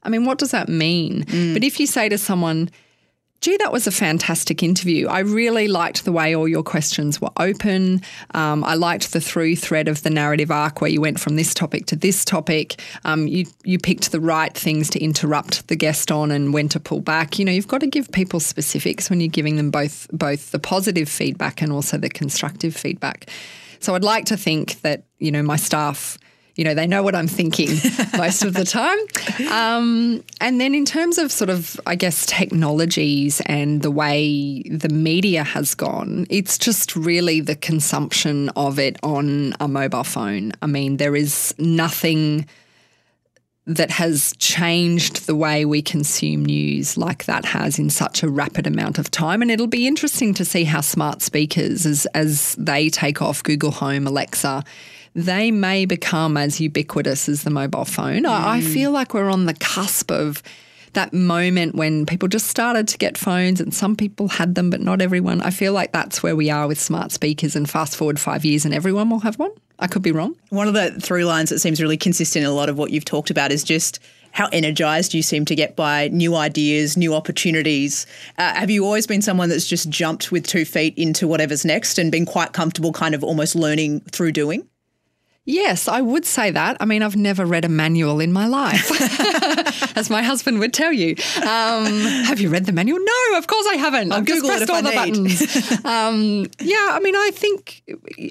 I 0.03 0.09
mean, 0.09 0.25
what 0.25 0.37
does 0.37 0.51
that 0.51 0.69
mean? 0.69 1.25
Mm. 1.25 1.53
But 1.53 1.63
if 1.63 1.79
you 1.79 1.87
say 1.87 2.09
to 2.09 2.17
someone, 2.17 2.69
Gee, 3.41 3.57
that 3.57 3.71
was 3.71 3.87
a 3.87 3.91
fantastic 3.91 4.61
interview. 4.61 5.07
I 5.07 5.21
really 5.21 5.67
liked 5.67 6.05
the 6.05 6.11
way 6.11 6.35
all 6.35 6.47
your 6.47 6.61
questions 6.61 7.19
were 7.19 7.31
open. 7.37 8.03
Um, 8.35 8.63
I 8.63 8.75
liked 8.75 9.13
the 9.13 9.19
through 9.19 9.55
thread 9.55 9.87
of 9.87 10.03
the 10.03 10.11
narrative 10.11 10.51
arc 10.51 10.79
where 10.79 10.91
you 10.91 11.01
went 11.01 11.19
from 11.19 11.37
this 11.37 11.55
topic 11.55 11.87
to 11.87 11.95
this 11.95 12.23
topic. 12.23 12.79
Um, 13.03 13.25
you 13.25 13.47
you 13.63 13.79
picked 13.79 14.11
the 14.11 14.19
right 14.19 14.53
things 14.53 14.91
to 14.91 14.99
interrupt 15.03 15.67
the 15.69 15.75
guest 15.75 16.11
on 16.11 16.29
and 16.29 16.53
when 16.53 16.69
to 16.69 16.79
pull 16.79 17.01
back. 17.01 17.39
You 17.39 17.45
know, 17.45 17.51
you've 17.51 17.67
got 17.67 17.81
to 17.81 17.87
give 17.87 18.11
people 18.11 18.39
specifics 18.39 19.09
when 19.09 19.19
you're 19.19 19.27
giving 19.27 19.55
them 19.55 19.71
both 19.71 20.07
both 20.13 20.51
the 20.51 20.59
positive 20.59 21.09
feedback 21.09 21.63
and 21.63 21.71
also 21.71 21.97
the 21.97 22.09
constructive 22.09 22.75
feedback. 22.75 23.27
So 23.79 23.95
I'd 23.95 24.03
like 24.03 24.25
to 24.25 24.37
think 24.37 24.81
that 24.81 25.05
you 25.17 25.31
know 25.31 25.41
my 25.41 25.55
staff 25.55 26.19
you 26.55 26.63
know, 26.63 26.73
they 26.73 26.87
know 26.87 27.01
what 27.01 27.15
I'm 27.15 27.27
thinking 27.27 27.69
most 28.17 28.43
of 28.43 28.53
the 28.53 28.65
time. 28.65 28.99
Um, 29.51 30.23
and 30.39 30.59
then 30.59 30.75
in 30.75 30.85
terms 30.85 31.17
of 31.17 31.31
sort 31.31 31.49
of, 31.49 31.79
I 31.85 31.95
guess, 31.95 32.25
technologies 32.25 33.41
and 33.45 33.81
the 33.81 33.91
way 33.91 34.63
the 34.63 34.89
media 34.89 35.43
has 35.43 35.75
gone, 35.75 36.27
it's 36.29 36.57
just 36.57 36.95
really 36.95 37.41
the 37.41 37.55
consumption 37.55 38.49
of 38.49 38.79
it 38.79 38.97
on 39.01 39.53
a 39.59 39.67
mobile 39.67 40.03
phone. 40.03 40.51
I 40.61 40.67
mean, 40.67 40.97
there 40.97 41.15
is 41.15 41.55
nothing 41.57 42.47
that 43.67 43.91
has 43.91 44.33
changed 44.37 45.27
the 45.27 45.35
way 45.35 45.65
we 45.65 45.81
consume 45.81 46.43
news 46.43 46.97
like 46.97 47.25
that 47.25 47.45
has 47.45 47.77
in 47.77 47.89
such 47.89 48.23
a 48.23 48.29
rapid 48.29 48.65
amount 48.65 48.97
of 48.97 49.11
time. 49.11 49.41
And 49.41 49.51
it'll 49.51 49.67
be 49.67 49.87
interesting 49.87 50.33
to 50.33 50.43
see 50.43 50.63
how 50.63 50.81
smart 50.81 51.21
speakers, 51.21 51.85
as, 51.85 52.05
as 52.07 52.55
they 52.55 52.89
take 52.89 53.21
off 53.21 53.43
Google 53.43 53.71
Home, 53.71 54.07
Alexa, 54.07 54.63
they 55.13 55.51
may 55.51 55.85
become 55.85 56.37
as 56.37 56.59
ubiquitous 56.59 57.27
as 57.27 57.43
the 57.43 57.49
mobile 57.49 57.85
phone. 57.85 58.23
Mm. 58.23 58.29
I, 58.29 58.57
I 58.57 58.61
feel 58.61 58.91
like 58.91 59.13
we're 59.13 59.29
on 59.29 59.45
the 59.45 59.53
cusp 59.53 60.11
of 60.11 60.41
that 60.93 61.13
moment 61.13 61.75
when 61.75 62.05
people 62.05 62.27
just 62.27 62.47
started 62.47 62.87
to 62.89 62.97
get 62.97 63.17
phones 63.17 63.61
and 63.61 63.73
some 63.73 63.95
people 63.95 64.27
had 64.27 64.55
them, 64.55 64.69
but 64.69 64.81
not 64.81 65.01
everyone. 65.01 65.41
I 65.41 65.49
feel 65.49 65.73
like 65.73 65.91
that's 65.91 66.21
where 66.21 66.35
we 66.35 66.49
are 66.49 66.67
with 66.67 66.79
smart 66.79 67.11
speakers. 67.11 67.55
And 67.55 67.69
fast 67.69 67.95
forward 67.95 68.19
five 68.19 68.43
years 68.43 68.65
and 68.65 68.73
everyone 68.73 69.09
will 69.09 69.19
have 69.19 69.39
one. 69.39 69.51
I 69.79 69.87
could 69.87 70.01
be 70.01 70.11
wrong. 70.11 70.35
One 70.49 70.67
of 70.67 70.73
the 70.73 70.91
through 70.99 71.25
lines 71.25 71.49
that 71.49 71.59
seems 71.59 71.81
really 71.81 71.97
consistent 71.97 72.43
in 72.43 72.49
a 72.49 72.53
lot 72.53 72.69
of 72.69 72.77
what 72.77 72.91
you've 72.91 73.05
talked 73.05 73.31
about 73.31 73.51
is 73.51 73.63
just 73.63 73.99
how 74.31 74.47
energized 74.53 75.13
you 75.13 75.21
seem 75.21 75.43
to 75.45 75.55
get 75.55 75.75
by 75.75 76.07
new 76.09 76.35
ideas, 76.35 76.95
new 76.95 77.13
opportunities. 77.13 78.05
Uh, 78.37 78.53
have 78.53 78.69
you 78.69 78.85
always 78.85 79.07
been 79.07 79.21
someone 79.21 79.49
that's 79.49 79.67
just 79.67 79.89
jumped 79.89 80.31
with 80.31 80.45
two 80.45 80.65
feet 80.65 80.93
into 80.97 81.27
whatever's 81.27 81.65
next 81.65 81.97
and 81.97 82.11
been 82.11 82.25
quite 82.25 82.53
comfortable 82.53 82.93
kind 82.93 83.15
of 83.15 83.23
almost 83.23 83.55
learning 83.55 83.99
through 84.11 84.31
doing? 84.31 84.65
Yes, 85.45 85.87
I 85.87 86.01
would 86.01 86.23
say 86.23 86.51
that. 86.51 86.77
I 86.79 86.85
mean, 86.85 87.01
I've 87.01 87.15
never 87.15 87.47
read 87.47 87.65
a 87.65 87.69
manual 87.69 88.19
in 88.19 88.31
my 88.31 88.45
life, 88.45 88.91
as 89.97 90.07
my 90.07 90.21
husband 90.21 90.59
would 90.59 90.71
tell 90.71 90.93
you. 90.93 91.15
Um, 91.37 91.85
have 92.25 92.39
you 92.39 92.49
read 92.49 92.67
the 92.67 92.71
manual? 92.71 92.99
No, 92.99 93.37
of 93.37 93.47
course 93.47 93.65
I 93.65 93.73
haven't. 93.73 94.11
I'll 94.11 94.19
I've 94.19 94.25
Google 94.25 94.49
just 94.49 94.67
pressed 94.67 94.69
all 94.69 94.83
the 94.83 94.95
buttons. 94.95 95.85
um, 95.85 96.45
yeah, 96.59 96.89
I 96.91 96.99
mean, 97.01 97.15
I 97.15 97.31
think, 97.33 97.81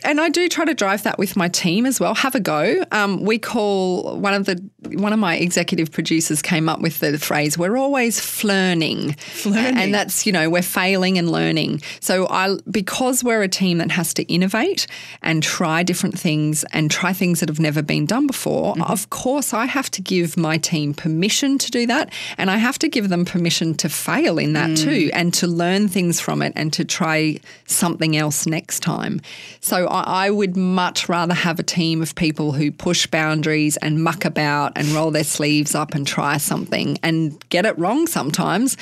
and 0.05 0.21
I 0.21 0.29
do 0.29 0.49
try 0.49 0.65
to 0.65 0.75
drive 0.75 1.03
that 1.03 1.19
with 1.19 1.37
my 1.37 1.49
team 1.49 1.85
as 1.85 1.99
well. 1.99 2.15
Have 2.15 2.37
a 2.37 2.41
go. 2.41 2.85
Um, 2.93 3.25
we 3.25 3.41
call 3.41 4.17
one 4.17 4.35
of 4.35 4.47
the 4.47 4.63
one 4.93 5.13
of 5.13 5.19
my 5.19 5.37
executive 5.37 5.91
producers 5.91 6.41
came 6.43 6.69
up 6.69 6.81
with 6.81 7.01
the 7.01 7.19
phrase 7.19 7.59
"We're 7.59 7.77
always 7.77 8.21
flirning," 8.21 9.15
flirning. 9.15 9.79
and 9.79 9.93
that's 9.93 10.27
you 10.27 10.33
know 10.33 10.49
we're 10.49 10.63
failing 10.63 11.19
and 11.19 11.29
learning. 11.29 11.83
So 11.99 12.29
I 12.29 12.57
because 12.71 13.25
we're 13.25 13.43
a 13.43 13.49
team 13.49 13.79
that 13.79 13.91
has 13.91 14.15
to 14.15 14.23
innovate 14.33 14.87
and 15.23 15.43
try 15.43 15.83
different 15.83 16.17
things 16.17 16.65
and 16.73 16.89
try 16.89 17.10
things 17.13 17.41
that 17.41 17.49
have 17.49 17.61
never 17.61 17.83
been 17.83 18.07
done 18.07 18.27
before, 18.27 18.75
mm-hmm. 18.75 18.91
of 18.91 19.11
course, 19.11 19.53
I 19.53 19.67
have 19.67 19.91
to 19.93 20.03
give 20.03 20.37
my 20.37 20.59
team 20.59 20.95
permission 20.95 21.59
to 21.59 21.71
do 21.71 21.87
that. 21.87 22.13
And 22.39 22.51
I 22.51 22.57
have 22.57 22.79
to 22.81 22.89
give 22.89 23.09
them 23.09 23.25
permission 23.25 23.75
to 23.75 23.89
fail 23.89 24.39
in 24.39 24.53
that 24.55 24.71
mm. 24.71 24.83
too 24.85 25.11
and 25.13 25.33
to 25.35 25.47
learn 25.47 25.89
things 25.89 26.21
from 26.21 26.43
it 26.43 26.53
and 26.57 26.73
to 26.73 26.85
try 26.85 27.39
something 27.67 28.17
else 28.17 28.47
next 28.47 28.81
time. 28.81 29.21
So 29.61 29.87
I, 29.87 30.27
I 30.27 30.31
would 30.31 30.57
much 30.57 31.09
rather 31.09 31.35
have 31.35 31.59
a 31.59 31.65
team 31.65 32.03
of 32.03 32.15
people 32.15 32.53
who 32.53 32.73
push 32.73 33.07
boundaries 33.07 33.77
and 33.79 34.03
muck 34.03 34.25
about 34.25 34.73
and 34.77 34.89
roll 34.89 35.11
their 35.11 35.25
sleeves 35.25 35.75
up 35.75 35.95
and 35.95 36.07
try 36.07 36.37
something 36.37 36.99
and 37.03 37.43
get 37.49 37.67
it 37.67 37.79
wrong 37.79 38.07
sometimes 38.07 38.77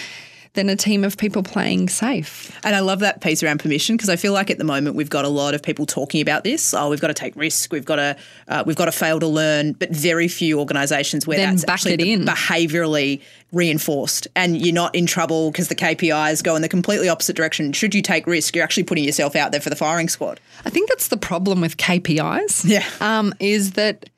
than 0.54 0.68
a 0.68 0.76
team 0.76 1.04
of 1.04 1.16
people 1.16 1.42
playing 1.42 1.88
safe. 1.88 2.56
And 2.64 2.74
I 2.74 2.80
love 2.80 3.00
that 3.00 3.20
piece 3.20 3.42
around 3.42 3.60
permission 3.60 3.96
because 3.96 4.08
I 4.08 4.16
feel 4.16 4.32
like 4.32 4.50
at 4.50 4.58
the 4.58 4.64
moment 4.64 4.96
we've 4.96 5.10
got 5.10 5.24
a 5.24 5.28
lot 5.28 5.54
of 5.54 5.62
people 5.62 5.86
talking 5.86 6.20
about 6.20 6.44
this. 6.44 6.74
Oh, 6.74 6.90
we've 6.90 7.00
got 7.00 7.08
to 7.08 7.14
take 7.14 7.34
risk. 7.36 7.72
We've 7.72 7.84
got 7.84 7.96
to 7.96 8.16
uh, 8.48 8.64
we've 8.66 8.76
got 8.76 8.86
to 8.86 8.92
fail 8.92 9.20
to 9.20 9.26
learn. 9.26 9.72
But 9.72 9.90
very 9.90 10.28
few 10.28 10.58
organisations 10.58 11.26
where 11.26 11.38
then 11.38 11.56
that's 11.56 11.68
actually 11.68 12.12
in. 12.12 12.24
behaviourally 12.24 13.22
reinforced, 13.52 14.28
and 14.36 14.60
you're 14.60 14.74
not 14.74 14.94
in 14.94 15.06
trouble 15.06 15.50
because 15.50 15.68
the 15.68 15.74
KPIs 15.74 16.42
go 16.42 16.54
in 16.56 16.62
the 16.62 16.68
completely 16.68 17.08
opposite 17.08 17.36
direction. 17.36 17.72
Should 17.72 17.94
you 17.94 18.02
take 18.02 18.26
risk, 18.26 18.54
you're 18.54 18.64
actually 18.64 18.84
putting 18.84 19.04
yourself 19.04 19.36
out 19.36 19.52
there 19.52 19.60
for 19.60 19.70
the 19.70 19.76
firing 19.76 20.08
squad. 20.08 20.40
I 20.64 20.70
think 20.70 20.88
that's 20.88 21.08
the 21.08 21.16
problem 21.16 21.60
with 21.60 21.76
KPIs. 21.76 22.68
Yeah, 22.68 22.84
um, 23.00 23.34
is 23.40 23.72
that 23.72 24.10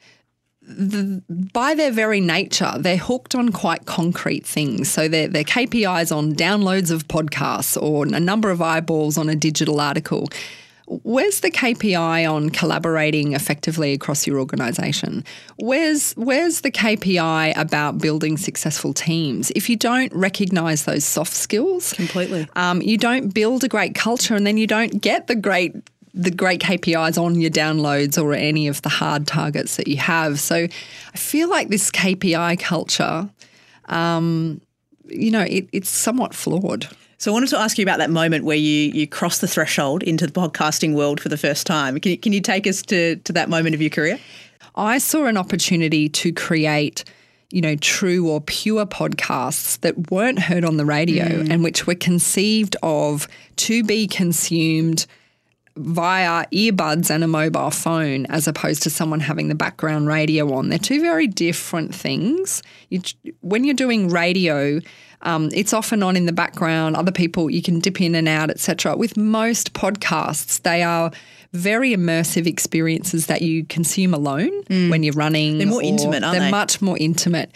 the, 0.70 1.22
by 1.52 1.74
their 1.74 1.90
very 1.90 2.20
nature, 2.20 2.72
they're 2.78 2.96
hooked 2.96 3.34
on 3.34 3.50
quite 3.50 3.86
concrete 3.86 4.46
things. 4.46 4.90
So 4.90 5.08
their 5.08 5.28
their 5.28 5.44
KPIs 5.44 6.14
on 6.14 6.34
downloads 6.34 6.90
of 6.90 7.08
podcasts 7.08 7.80
or 7.80 8.06
a 8.06 8.20
number 8.20 8.50
of 8.50 8.62
eyeballs 8.62 9.18
on 9.18 9.28
a 9.28 9.36
digital 9.36 9.80
article. 9.80 10.28
Where's 10.86 11.38
the 11.38 11.52
KPI 11.52 12.28
on 12.28 12.50
collaborating 12.50 13.34
effectively 13.34 13.92
across 13.92 14.26
your 14.26 14.40
organisation? 14.40 15.24
Where's 15.56 16.12
where's 16.14 16.62
the 16.62 16.70
KPI 16.72 17.56
about 17.56 17.98
building 17.98 18.36
successful 18.36 18.92
teams? 18.92 19.52
If 19.54 19.70
you 19.70 19.76
don't 19.76 20.12
recognise 20.12 20.84
those 20.86 21.04
soft 21.04 21.32
skills, 21.32 21.92
completely, 21.92 22.48
um, 22.56 22.82
you 22.82 22.98
don't 22.98 23.32
build 23.32 23.62
a 23.62 23.68
great 23.68 23.94
culture, 23.94 24.34
and 24.34 24.44
then 24.44 24.56
you 24.56 24.66
don't 24.66 25.00
get 25.00 25.28
the 25.28 25.36
great 25.36 25.76
the 26.14 26.30
great 26.30 26.60
KPIs 26.60 27.22
on 27.22 27.40
your 27.40 27.50
downloads 27.50 28.20
or 28.20 28.34
any 28.34 28.68
of 28.68 28.82
the 28.82 28.88
hard 28.88 29.26
targets 29.26 29.76
that 29.76 29.86
you 29.88 29.96
have. 29.98 30.40
So 30.40 30.56
I 30.56 31.16
feel 31.16 31.48
like 31.48 31.68
this 31.68 31.90
KPI 31.90 32.58
culture, 32.58 33.28
um, 33.86 34.60
you 35.06 35.30
know, 35.30 35.42
it, 35.42 35.68
it's 35.72 35.88
somewhat 35.88 36.34
flawed. 36.34 36.88
So 37.18 37.30
I 37.30 37.34
wanted 37.34 37.50
to 37.50 37.58
ask 37.58 37.76
you 37.78 37.82
about 37.82 37.98
that 37.98 38.10
moment 38.10 38.44
where 38.44 38.56
you 38.56 38.90
you 38.92 39.06
crossed 39.06 39.40
the 39.40 39.48
threshold 39.48 40.02
into 40.02 40.26
the 40.26 40.32
podcasting 40.32 40.94
world 40.94 41.20
for 41.20 41.28
the 41.28 41.36
first 41.36 41.66
time. 41.66 41.98
Can 42.00 42.12
you, 42.12 42.18
can 42.18 42.32
you 42.32 42.40
take 42.40 42.66
us 42.66 42.82
to, 42.82 43.16
to 43.16 43.32
that 43.34 43.48
moment 43.48 43.74
of 43.74 43.80
your 43.82 43.90
career? 43.90 44.18
I 44.74 44.98
saw 44.98 45.26
an 45.26 45.36
opportunity 45.36 46.08
to 46.08 46.32
create 46.32 47.04
you 47.52 47.60
know, 47.60 47.74
true 47.74 48.28
or 48.28 48.40
pure 48.40 48.86
podcasts 48.86 49.80
that 49.80 50.10
weren't 50.12 50.38
heard 50.38 50.64
on 50.64 50.76
the 50.76 50.84
radio 50.84 51.24
Mm. 51.24 51.50
and 51.50 51.64
which 51.64 51.84
were 51.84 51.96
conceived 51.96 52.76
of 52.80 53.26
to 53.56 53.82
be 53.82 54.06
consumed 54.06 55.04
via 55.76 56.46
earbuds 56.46 57.10
and 57.10 57.24
a 57.24 57.28
mobile 57.28 57.70
phone 57.70 58.26
as 58.26 58.46
opposed 58.46 58.82
to 58.82 58.90
someone 58.90 59.20
having 59.20 59.48
the 59.48 59.54
background 59.54 60.08
radio 60.08 60.52
on. 60.54 60.68
They're 60.68 60.78
two 60.78 61.00
very 61.00 61.26
different 61.26 61.94
things. 61.94 62.62
You, 62.88 63.00
when 63.40 63.64
you're 63.64 63.74
doing 63.74 64.08
radio, 64.08 64.80
um, 65.22 65.50
it's 65.52 65.72
often 65.72 66.02
on 66.02 66.16
in 66.16 66.26
the 66.26 66.32
background. 66.32 66.96
Other 66.96 67.12
people 67.12 67.50
you 67.50 67.62
can 67.62 67.78
dip 67.78 68.00
in 68.00 68.14
and 68.14 68.28
out, 68.28 68.50
etc. 68.50 68.96
With 68.96 69.16
most 69.16 69.72
podcasts, 69.72 70.62
they 70.62 70.82
are 70.82 71.10
very 71.52 71.90
immersive 71.90 72.46
experiences 72.46 73.26
that 73.26 73.42
you 73.42 73.64
consume 73.64 74.14
alone 74.14 74.52
when 74.90 75.02
you're 75.02 75.14
running. 75.14 75.54
Mm. 75.54 75.58
They're 75.58 75.66
more 75.66 75.80
or 75.80 75.84
intimate, 75.84 76.22
aren't 76.22 76.38
they're 76.38 76.46
they? 76.46 76.50
much 76.50 76.80
more 76.80 76.96
intimate. 76.98 77.52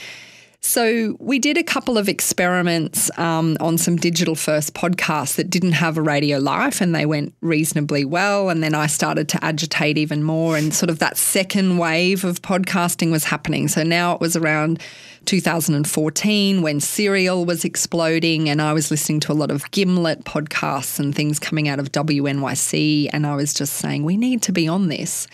So 0.66 1.14
we 1.21 1.38
did 1.38 1.59
a 1.59 1.62
couple 1.62 1.99
of 1.99 2.09
experiments 2.09 3.11
um, 3.18 3.59
on 3.61 3.76
some 3.76 3.97
digital 3.97 4.35
first 4.35 4.73
podcasts 4.73 5.37
that 5.37 5.50
didn't 5.50 5.73
have 5.73 5.99
a 5.99 6.02
radio 6.02 6.38
life, 6.38 6.80
and 6.80 6.94
they 6.94 7.04
went 7.04 7.35
reasonably 7.42 8.06
well. 8.06 8.49
And 8.49 8.62
then 8.62 8.75
I 8.75 8.87
started 8.87 9.28
to 9.28 9.44
agitate 9.44 9.99
even 9.99 10.23
more, 10.23 10.56
and 10.56 10.73
sort 10.73 10.88
of 10.88 11.00
that 11.00 11.18
second 11.18 11.76
wave 11.76 12.25
of 12.25 12.40
podcasting 12.40 13.12
was 13.12 13.25
happening. 13.25 13.68
So 13.68 13.83
now 13.83 14.14
it 14.14 14.23
was 14.23 14.37
around 14.37 14.80
2014 15.26 16.62
when 16.62 16.80
Serial 16.80 17.44
was 17.44 17.66
exploding, 17.66 18.49
and 18.49 18.62
I 18.62 18.73
was 18.73 18.90
listening 18.90 19.21
to 19.21 19.33
a 19.33 19.35
lot 19.35 19.50
of 19.50 19.71
Gimlet 19.71 20.25
podcasts 20.25 20.99
and 20.99 21.14
things 21.14 21.38
coming 21.38 21.68
out 21.68 21.78
of 21.78 21.92
WNYC, 21.92 23.11
and 23.12 23.26
I 23.26 23.37
was 23.37 23.52
just 23.52 23.75
saying 23.75 24.02
we 24.02 24.16
need 24.16 24.40
to 24.42 24.52
be 24.52 24.66
on 24.66 24.88
this. 24.88 25.26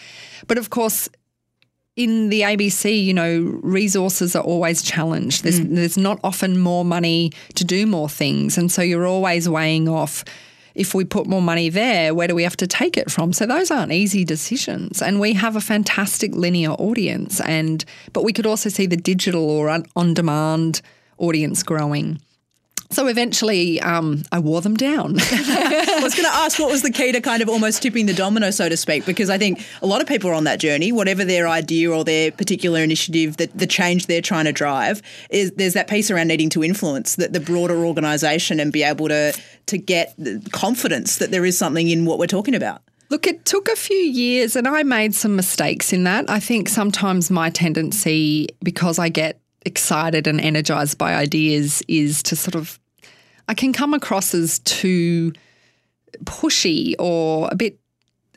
But 0.48 0.58
of 0.58 0.70
course, 0.70 1.08
in 2.02 2.30
the 2.30 2.40
ABC, 2.40 3.04
you 3.04 3.12
know, 3.12 3.58
resources 3.62 4.34
are 4.34 4.42
always 4.42 4.80
challenged. 4.82 5.44
There's 5.44 5.60
mm. 5.60 5.74
there's 5.74 5.98
not 5.98 6.18
often 6.24 6.58
more 6.58 6.84
money 6.84 7.32
to 7.56 7.64
do 7.64 7.86
more 7.86 8.08
things, 8.08 8.56
and 8.56 8.72
so 8.72 8.80
you're 8.80 9.06
always 9.06 9.48
weighing 9.48 9.88
off. 9.88 10.24
If 10.74 10.94
we 10.94 11.04
put 11.04 11.26
more 11.26 11.42
money 11.42 11.68
there, 11.68 12.14
where 12.14 12.28
do 12.28 12.34
we 12.34 12.44
have 12.44 12.56
to 12.58 12.66
take 12.66 12.96
it 12.96 13.10
from? 13.10 13.32
So 13.32 13.44
those 13.44 13.70
aren't 13.70 13.92
easy 13.92 14.24
decisions. 14.24 15.02
And 15.02 15.18
we 15.18 15.32
have 15.34 15.56
a 15.56 15.60
fantastic 15.60 16.32
linear 16.32 16.70
audience, 16.70 17.40
and 17.40 17.84
but 18.12 18.24
we 18.24 18.32
could 18.32 18.46
also 18.46 18.70
see 18.70 18.86
the 18.86 18.96
digital 18.96 19.50
or 19.50 19.68
on- 19.68 19.86
on-demand 19.94 20.80
audience 21.18 21.62
growing. 21.62 22.20
So 22.92 23.06
eventually, 23.06 23.80
um, 23.80 24.24
I 24.32 24.40
wore 24.40 24.60
them 24.60 24.76
down. 24.76 25.16
I 25.20 26.00
was 26.02 26.14
going 26.14 26.28
to 26.28 26.34
ask 26.34 26.58
what 26.58 26.70
was 26.70 26.82
the 26.82 26.90
key 26.90 27.12
to 27.12 27.20
kind 27.20 27.40
of 27.40 27.48
almost 27.48 27.82
tipping 27.82 28.06
the 28.06 28.12
domino, 28.12 28.50
so 28.50 28.68
to 28.68 28.76
speak, 28.76 29.06
because 29.06 29.30
I 29.30 29.38
think 29.38 29.64
a 29.80 29.86
lot 29.86 30.00
of 30.00 30.08
people 30.08 30.28
are 30.28 30.34
on 30.34 30.42
that 30.44 30.58
journey, 30.58 30.90
whatever 30.90 31.24
their 31.24 31.46
idea 31.46 31.92
or 31.92 32.02
their 32.02 32.32
particular 32.32 32.80
initiative, 32.80 33.36
that 33.36 33.56
the 33.56 33.66
change 33.66 34.06
they're 34.06 34.20
trying 34.20 34.46
to 34.46 34.52
drive, 34.52 35.02
is 35.30 35.52
there's 35.52 35.74
that 35.74 35.88
piece 35.88 36.10
around 36.10 36.28
needing 36.28 36.50
to 36.50 36.64
influence 36.64 37.14
the, 37.14 37.28
the 37.28 37.38
broader 37.38 37.84
organisation 37.84 38.58
and 38.58 38.72
be 38.72 38.82
able 38.82 39.08
to 39.08 39.32
to 39.66 39.78
get 39.78 40.16
confidence 40.50 41.18
that 41.18 41.30
there 41.30 41.44
is 41.44 41.56
something 41.56 41.88
in 41.88 42.04
what 42.04 42.18
we're 42.18 42.26
talking 42.26 42.56
about. 42.56 42.82
Look, 43.08 43.26
it 43.26 43.44
took 43.44 43.68
a 43.68 43.76
few 43.76 43.96
years 43.96 44.54
and 44.54 44.68
I 44.68 44.82
made 44.84 45.14
some 45.14 45.34
mistakes 45.34 45.92
in 45.92 46.04
that. 46.04 46.28
I 46.28 46.38
think 46.38 46.68
sometimes 46.68 47.30
my 47.30 47.50
tendency, 47.50 48.48
because 48.62 48.98
I 48.98 49.08
get 49.08 49.39
excited 49.66 50.26
and 50.26 50.40
energized 50.40 50.98
by 50.98 51.14
ideas, 51.14 51.82
is 51.88 52.22
to 52.24 52.36
sort 52.36 52.54
of, 52.54 52.78
I 53.48 53.54
can 53.54 53.72
come 53.72 53.94
across 53.94 54.34
as 54.34 54.58
too 54.60 55.32
pushy 56.24 56.94
or 56.98 57.48
a 57.50 57.54
bit 57.54 57.80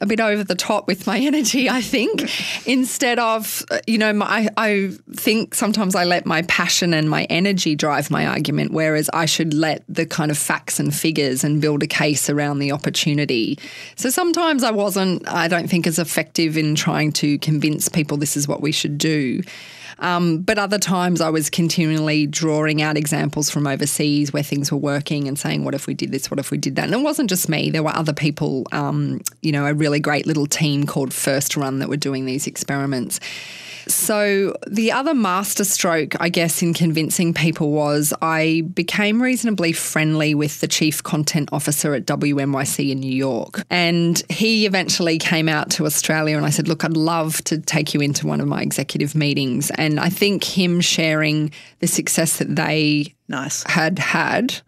a 0.01 0.06
bit 0.06 0.20
over 0.20 0.44
the 0.44 0.56
top 0.56 0.86
with 0.86 1.08
my 1.08 1.18
energy, 1.32 1.70
I 1.70 1.82
think, 1.82 2.30
instead 2.68 3.20
of, 3.20 3.63
you 3.88 3.98
know, 3.98 4.12
my, 4.12 4.50
I 4.58 4.92
think 5.15 5.56
sometimes 5.56 5.96
I 5.96 6.03
let 6.03 6.25
my 6.25 6.42
passion 6.44 6.94
and 6.94 7.10
my 7.10 7.24
energy 7.25 7.74
drive 7.75 8.12
my 8.12 8.27
argument, 8.27 8.74
whereas 8.74 9.10
I 9.13 9.25
should 9.25 9.53
let 9.53 9.84
the 9.88 10.06
kind 10.06 10.30
of 10.30 10.38
facts 10.38 10.80
and 10.80 10.94
figures 10.94 11.44
and 11.44 11.62
build 11.62 11.84
a 11.84 11.88
case 11.88 12.30
around 12.30 12.60
the 12.60 12.72
opportunity. 12.72 13.58
So 13.96 14.10
sometimes 14.10 14.63
I 14.63 14.72
wasn't, 14.72 15.27
I 15.27 15.48
don't 15.48 15.70
think, 15.70 15.88
as 15.88 15.98
effective 15.98 16.58
in 16.58 16.75
trying 16.75 17.13
to 17.13 17.38
convince 17.39 17.88
people 17.88 18.18
this 18.18 18.36
is 18.36 18.48
what 18.48 18.62
we 18.62 18.74
should 18.74 18.98
do. 18.98 19.42
Um, 20.00 20.40
but 20.40 20.58
other 20.58 20.80
times 20.80 21.22
I 21.22 21.30
was 21.30 21.50
continually 21.50 22.28
drawing 22.28 22.82
out 22.82 22.98
examples 22.98 23.50
from 23.50 23.68
overseas 23.68 24.34
where 24.34 24.44
things 24.44 24.72
were 24.72 24.78
working 24.78 25.28
and 25.28 25.38
saying, 25.38 25.64
what 25.64 25.76
if 25.76 25.88
we 25.88 25.94
did 25.94 26.12
this? 26.12 26.30
What 26.30 26.40
if 26.40 26.52
we 26.52 26.58
did 26.58 26.76
that? 26.76 26.86
And 26.86 26.94
it 26.94 27.04
wasn't 27.04 27.30
just 27.30 27.50
me. 27.50 27.70
There 27.70 27.84
were 27.84 27.96
other 27.96 28.14
people, 28.14 28.68
um, 28.72 29.22
you 29.42 29.52
know, 29.52 29.66
a 29.66 29.74
really 29.74 30.00
great 30.00 30.26
little 30.26 30.48
team 30.48 30.86
called 30.86 31.14
First 31.14 31.56
Run 31.56 31.79
that 31.79 31.90
were 31.90 31.98
doing 31.98 32.25
these 32.25 32.48
experiments. 32.48 33.20
So 33.87 34.55
the 34.67 34.91
other 34.91 35.13
masterstroke, 35.13 36.15
I 36.19 36.29
guess, 36.29 36.61
in 36.61 36.74
convincing 36.74 37.33
people 37.33 37.72
was 37.72 38.13
I 38.22 38.63
became 38.74 39.22
reasonably 39.22 39.74
friendly 39.74 40.35
with 40.35 40.61
the 40.61 40.67
chief 40.67 41.03
content 41.03 41.50
officer 41.51 41.93
at 41.93 42.05
WNYC 42.05 42.91
in 42.91 43.00
New 43.00 43.11
York. 43.13 43.63
And 43.69 44.22
he 44.29 44.65
eventually 44.65 45.17
came 45.17 45.50
out 45.50 45.69
to 45.72 45.85
Australia 45.85 46.37
and 46.37 46.46
I 46.46 46.50
said, 46.50 46.67
look, 46.67 46.83
I'd 46.83 46.98
love 46.98 47.43
to 47.46 47.59
take 47.59 47.93
you 47.93 48.01
into 48.01 48.27
one 48.27 48.41
of 48.41 48.48
my 48.48 48.61
executive 48.61 49.15
meetings. 49.15 49.72
And 49.72 50.00
I 50.00 50.09
think 50.09 50.43
him 50.43 50.81
sharing 50.81 51.51
the 51.79 51.87
success 51.87 52.37
that 52.37 52.55
they 52.55 53.13
Nice. 53.27 53.63
had 53.63 54.00
had, 54.00 54.61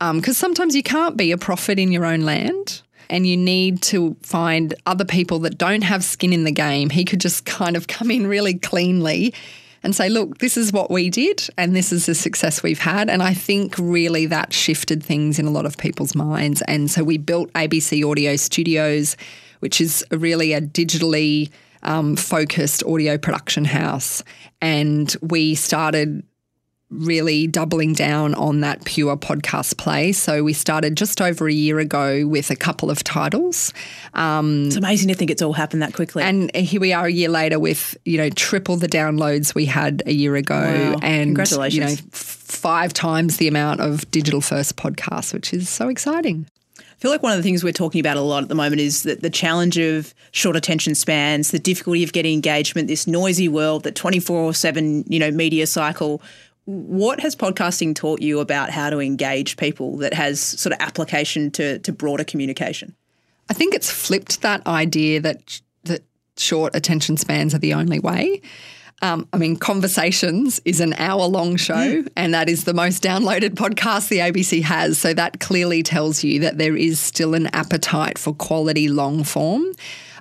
um, 0.00 0.18
because 0.20 0.36
sometimes 0.36 0.76
you 0.76 0.82
can't 0.82 1.16
be 1.16 1.32
a 1.32 1.38
prophet 1.38 1.78
in 1.78 1.90
your 1.90 2.04
own 2.04 2.20
land 2.20 2.82
and 3.10 3.26
you 3.26 3.36
need 3.36 3.82
to 3.82 4.16
find 4.22 4.74
other 4.86 5.04
people 5.04 5.38
that 5.40 5.58
don't 5.58 5.82
have 5.82 6.04
skin 6.04 6.32
in 6.32 6.44
the 6.44 6.52
game. 6.52 6.90
He 6.90 7.04
could 7.04 7.20
just 7.20 7.44
kind 7.44 7.76
of 7.76 7.86
come 7.86 8.10
in 8.10 8.26
really 8.26 8.54
cleanly 8.54 9.34
and 9.82 9.94
say, 9.94 10.08
look, 10.08 10.38
this 10.38 10.56
is 10.56 10.72
what 10.72 10.90
we 10.90 11.10
did 11.10 11.48
and 11.56 11.76
this 11.76 11.92
is 11.92 12.06
the 12.06 12.14
success 12.14 12.62
we've 12.62 12.80
had. 12.80 13.08
And 13.08 13.22
I 13.22 13.34
think 13.34 13.76
really 13.78 14.26
that 14.26 14.52
shifted 14.52 15.02
things 15.02 15.38
in 15.38 15.46
a 15.46 15.50
lot 15.50 15.66
of 15.66 15.76
people's 15.78 16.14
minds. 16.14 16.60
And 16.62 16.90
so 16.90 17.04
we 17.04 17.18
built 17.18 17.52
ABC 17.52 18.08
Audio 18.08 18.36
Studios, 18.36 19.16
which 19.60 19.80
is 19.80 20.04
really 20.10 20.52
a 20.52 20.60
digitally 20.60 21.50
um, 21.84 22.16
focused 22.16 22.82
audio 22.84 23.16
production 23.16 23.64
house. 23.64 24.24
And 24.60 25.14
we 25.22 25.54
started 25.54 26.24
really 26.90 27.46
doubling 27.48 27.92
down 27.94 28.34
on 28.36 28.60
that 28.60 28.84
pure 28.84 29.16
podcast 29.16 29.76
play. 29.76 30.12
So 30.12 30.44
we 30.44 30.52
started 30.52 30.96
just 30.96 31.20
over 31.20 31.48
a 31.48 31.52
year 31.52 31.78
ago 31.80 32.26
with 32.26 32.50
a 32.50 32.56
couple 32.56 32.90
of 32.90 33.02
titles. 33.02 33.72
Um, 34.14 34.66
it's 34.66 34.76
amazing 34.76 35.08
to 35.08 35.14
think 35.14 35.30
it's 35.32 35.42
all 35.42 35.52
happened 35.52 35.82
that 35.82 35.94
quickly. 35.94 36.22
And 36.22 36.54
here 36.54 36.80
we 36.80 36.92
are 36.92 37.06
a 37.06 37.12
year 37.12 37.28
later 37.28 37.58
with, 37.58 37.96
you 38.04 38.18
know, 38.18 38.30
triple 38.30 38.76
the 38.76 38.88
downloads 38.88 39.54
we 39.54 39.64
had 39.64 40.02
a 40.06 40.12
year 40.12 40.36
ago 40.36 40.54
Wow. 40.94 40.98
and 41.02 41.30
Congratulations. 41.36 41.74
you 41.74 41.80
know, 41.80 42.08
f- 42.12 42.18
five 42.46 42.92
times 42.92 43.38
the 43.38 43.48
amount 43.48 43.80
of 43.80 44.08
digital 44.12 44.40
first 44.40 44.76
podcasts, 44.76 45.34
which 45.34 45.52
is 45.52 45.68
so 45.68 45.88
exciting. 45.88 46.46
I 46.78 46.98
feel 46.98 47.10
like 47.10 47.22
one 47.22 47.32
of 47.32 47.36
the 47.36 47.42
things 47.42 47.62
we're 47.62 47.72
talking 47.74 48.00
about 48.00 48.16
a 48.16 48.22
lot 48.22 48.42
at 48.42 48.48
the 48.48 48.54
moment 48.54 48.80
is 48.80 49.02
that 49.02 49.20
the 49.20 49.28
challenge 49.28 49.76
of 49.76 50.14
short 50.32 50.56
attention 50.56 50.94
spans, 50.94 51.50
the 51.50 51.58
difficulty 51.58 52.02
of 52.02 52.12
getting 52.14 52.32
engagement, 52.32 52.88
this 52.88 53.06
noisy 53.06 53.48
world, 53.48 53.82
that 53.82 53.94
24 53.96 54.54
7, 54.54 55.04
you 55.06 55.18
know, 55.18 55.30
media 55.30 55.66
cycle. 55.66 56.22
What 56.66 57.20
has 57.20 57.34
podcasting 57.34 57.94
taught 57.94 58.20
you 58.20 58.40
about 58.40 58.70
how 58.70 58.90
to 58.90 58.98
engage 58.98 59.56
people 59.56 59.96
that 59.98 60.14
has 60.14 60.40
sort 60.40 60.72
of 60.72 60.80
application 60.80 61.50
to, 61.52 61.78
to 61.78 61.92
broader 61.92 62.24
communication? 62.24 62.94
I 63.48 63.54
think 63.54 63.74
it's 63.74 63.90
flipped 63.90 64.42
that 64.42 64.66
idea 64.66 65.20
that 65.20 65.60
that 65.84 66.02
short 66.36 66.74
attention 66.74 67.16
spans 67.16 67.54
are 67.54 67.58
the 67.58 67.74
only 67.74 68.00
way. 68.00 68.42
Um, 69.02 69.28
I 69.32 69.36
mean, 69.36 69.56
Conversations 69.56 70.60
is 70.64 70.80
an 70.80 70.94
hour 70.94 71.26
long 71.26 71.56
show, 71.56 72.02
and 72.16 72.34
that 72.34 72.48
is 72.48 72.64
the 72.64 72.74
most 72.74 73.02
downloaded 73.02 73.50
podcast 73.50 74.08
the 74.08 74.18
ABC 74.18 74.62
has. 74.62 74.98
So 74.98 75.12
that 75.14 75.38
clearly 75.38 75.82
tells 75.82 76.24
you 76.24 76.40
that 76.40 76.58
there 76.58 76.76
is 76.76 76.98
still 76.98 77.34
an 77.34 77.48
appetite 77.48 78.18
for 78.18 78.34
quality 78.34 78.88
long 78.88 79.22
form. 79.22 79.64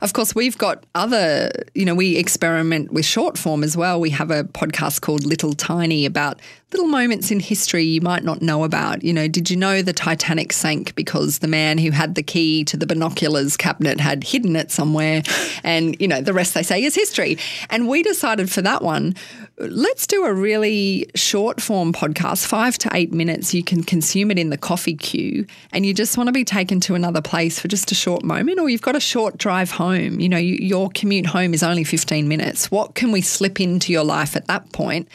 Of 0.06 0.14
course, 0.14 0.36
we've 0.36 0.56
got 0.56 0.84
other, 0.94 1.50
you 1.74 1.84
know, 1.84 1.96
we 1.96 2.16
experiment 2.16 2.94
with 2.94 3.06
short 3.06 3.40
form 3.40 3.64
as 3.64 3.76
well. 3.76 4.00
We 4.00 4.12
have 4.12 4.30
a 4.30 4.44
podcast 4.44 5.02
called 5.02 5.26
Little 5.26 5.54
Tiny 5.54 6.06
about 6.06 6.40
little 6.72 6.86
moments 6.88 7.32
in 7.32 7.40
history 7.40 7.84
you 7.84 8.02
might 8.02 8.24
not 8.24 8.40
know 8.40 8.64
about. 8.64 9.04
You 9.04 9.14
know, 9.14 9.28
did 9.28 9.50
you 9.50 9.58
know 9.58 9.82
the 9.82 9.94
Titanic 9.94 10.54
sank 10.54 10.94
because 10.94 11.40
the 11.40 11.48
man 11.48 11.80
who 11.80 11.90
had 11.90 12.14
the 12.14 12.22
key 12.22 12.64
to 12.66 12.78
the 12.78 12.86
binoculars 12.86 13.58
cabinet 13.58 14.00
had 14.00 14.24
hidden 14.24 14.56
it 14.56 14.70
somewhere? 14.70 15.24
And, 15.64 16.00
you 16.00 16.08
know, 16.08 16.22
the 16.22 16.34
rest 16.34 16.54
they 16.54 16.62
say 16.62 16.84
is 16.84 16.94
history. 16.94 17.40
And 17.72 17.88
we 17.88 18.04
decided 18.04 18.52
for 18.52 18.62
that 18.62 18.84
one, 18.84 19.16
let's 19.58 20.06
do 20.06 20.26
a 20.26 20.34
really 20.34 21.08
short 21.16 21.62
form 21.62 21.94
podcast, 21.94 22.46
five 22.46 22.78
to 22.80 22.90
eight 22.94 23.14
minutes. 23.14 23.54
You 23.54 23.64
can 23.64 23.84
consume 23.84 24.32
it 24.32 24.38
in 24.38 24.50
the 24.50 24.58
coffee 24.58 24.96
queue 24.96 25.46
and 25.72 25.86
you 25.86 25.94
just 25.94 26.18
want 26.18 26.28
to 26.28 26.34
be 26.34 26.44
taken 26.44 26.80
to 26.82 26.96
another 26.96 27.22
place 27.22 27.60
for 27.60 27.68
just 27.68 27.92
a 27.92 27.96
short 27.96 28.24
moment, 28.24 28.60
or 28.60 28.70
you've 28.70 28.82
got 28.82 28.96
a 28.96 29.00
short 29.00 29.38
drive 29.38 29.72
home. 29.72 30.20
You 30.20 30.30
know, 30.30 30.38
you, 30.38 30.56
your 30.56 30.90
commute 30.90 31.28
home 31.28 31.54
is 31.54 31.64
only 31.64 31.84
15 31.84 32.28
minutes. 32.28 32.70
What 32.70 32.96
can 32.96 33.12
we 33.12 33.22
slip 33.22 33.62
into 33.62 33.94
your 33.94 34.04
life 34.04 34.36
at 34.36 34.48
that 34.48 34.72
point? 34.74 35.08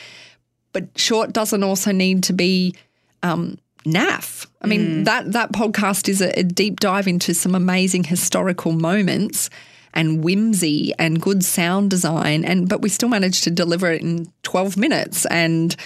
But 0.72 0.98
short 0.98 1.32
doesn't 1.32 1.62
also 1.62 1.92
need 1.92 2.22
to 2.24 2.32
be 2.32 2.74
um, 3.22 3.58
naff. 3.84 4.46
I 4.62 4.66
mean, 4.66 5.04
that 5.04 5.32
that 5.32 5.52
podcast 5.52 6.08
is 6.08 6.20
a, 6.20 6.38
a 6.38 6.42
deep 6.42 6.80
dive 6.80 7.08
into 7.08 7.34
some 7.34 7.54
amazing 7.54 8.04
historical 8.04 8.72
moments. 8.72 9.50
And 9.94 10.22
whimsy 10.22 10.92
and 10.98 11.20
good 11.20 11.44
sound 11.44 11.90
design 11.90 12.44
and 12.44 12.68
but 12.68 12.80
we 12.82 12.88
still 12.88 13.08
managed 13.08 13.44
to 13.44 13.50
deliver 13.50 13.90
it 13.90 14.02
in 14.02 14.30
12 14.42 14.76
minutes 14.76 15.26
and 15.26 15.76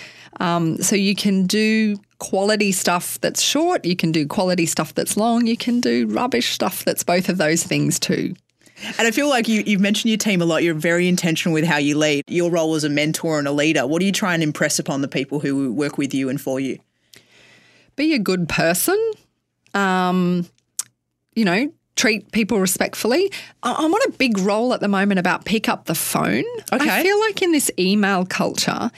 um, 0.40 0.82
so 0.82 0.96
you 0.96 1.14
can 1.14 1.46
do 1.46 1.96
quality 2.18 2.72
stuff 2.72 3.20
that's 3.20 3.40
short 3.40 3.84
you 3.84 3.96
can 3.96 4.12
do 4.12 4.26
quality 4.26 4.66
stuff 4.66 4.94
that's 4.94 5.16
long 5.16 5.46
you 5.46 5.56
can 5.56 5.80
do 5.80 6.06
rubbish 6.08 6.50
stuff 6.52 6.84
that's 6.84 7.04
both 7.04 7.28
of 7.28 7.38
those 7.38 7.62
things 7.62 7.98
too 7.98 8.34
and 8.98 9.06
I 9.06 9.12
feel 9.12 9.28
like 9.28 9.48
you, 9.48 9.62
you've 9.64 9.80
mentioned 9.80 10.10
your 10.10 10.18
team 10.18 10.42
a 10.42 10.44
lot. 10.44 10.62
You're 10.62 10.74
very 10.74 11.08
intentional 11.08 11.54
with 11.54 11.64
how 11.64 11.76
you 11.78 11.96
lead. 11.96 12.24
Your 12.26 12.50
role 12.50 12.74
as 12.74 12.84
a 12.84 12.88
mentor 12.88 13.38
and 13.38 13.46
a 13.46 13.52
leader. 13.52 13.86
What 13.86 14.00
do 14.00 14.06
you 14.06 14.12
try 14.12 14.34
and 14.34 14.42
impress 14.42 14.78
upon 14.78 15.00
the 15.00 15.08
people 15.08 15.40
who 15.40 15.72
work 15.72 15.96
with 15.96 16.12
you 16.12 16.28
and 16.28 16.40
for 16.40 16.58
you? 16.58 16.78
Be 17.96 18.14
a 18.14 18.18
good 18.18 18.48
person. 18.48 18.98
Um, 19.74 20.46
you 21.34 21.44
know, 21.44 21.72
treat 21.96 22.30
people 22.33 22.59
respectfully. 22.59 23.30
I'm 23.62 23.92
on 23.92 24.00
a 24.09 24.12
big 24.16 24.38
roll 24.38 24.74
at 24.74 24.80
the 24.80 24.88
moment 24.88 25.20
about 25.20 25.44
pick 25.44 25.68
up 25.68 25.85
the 25.87 25.94
phone. 25.94 26.44
Okay. 26.72 26.90
I 26.90 27.02
feel 27.02 27.18
like 27.20 27.42
in 27.42 27.52
this 27.52 27.70
email 27.78 28.26
culture, 28.26 28.90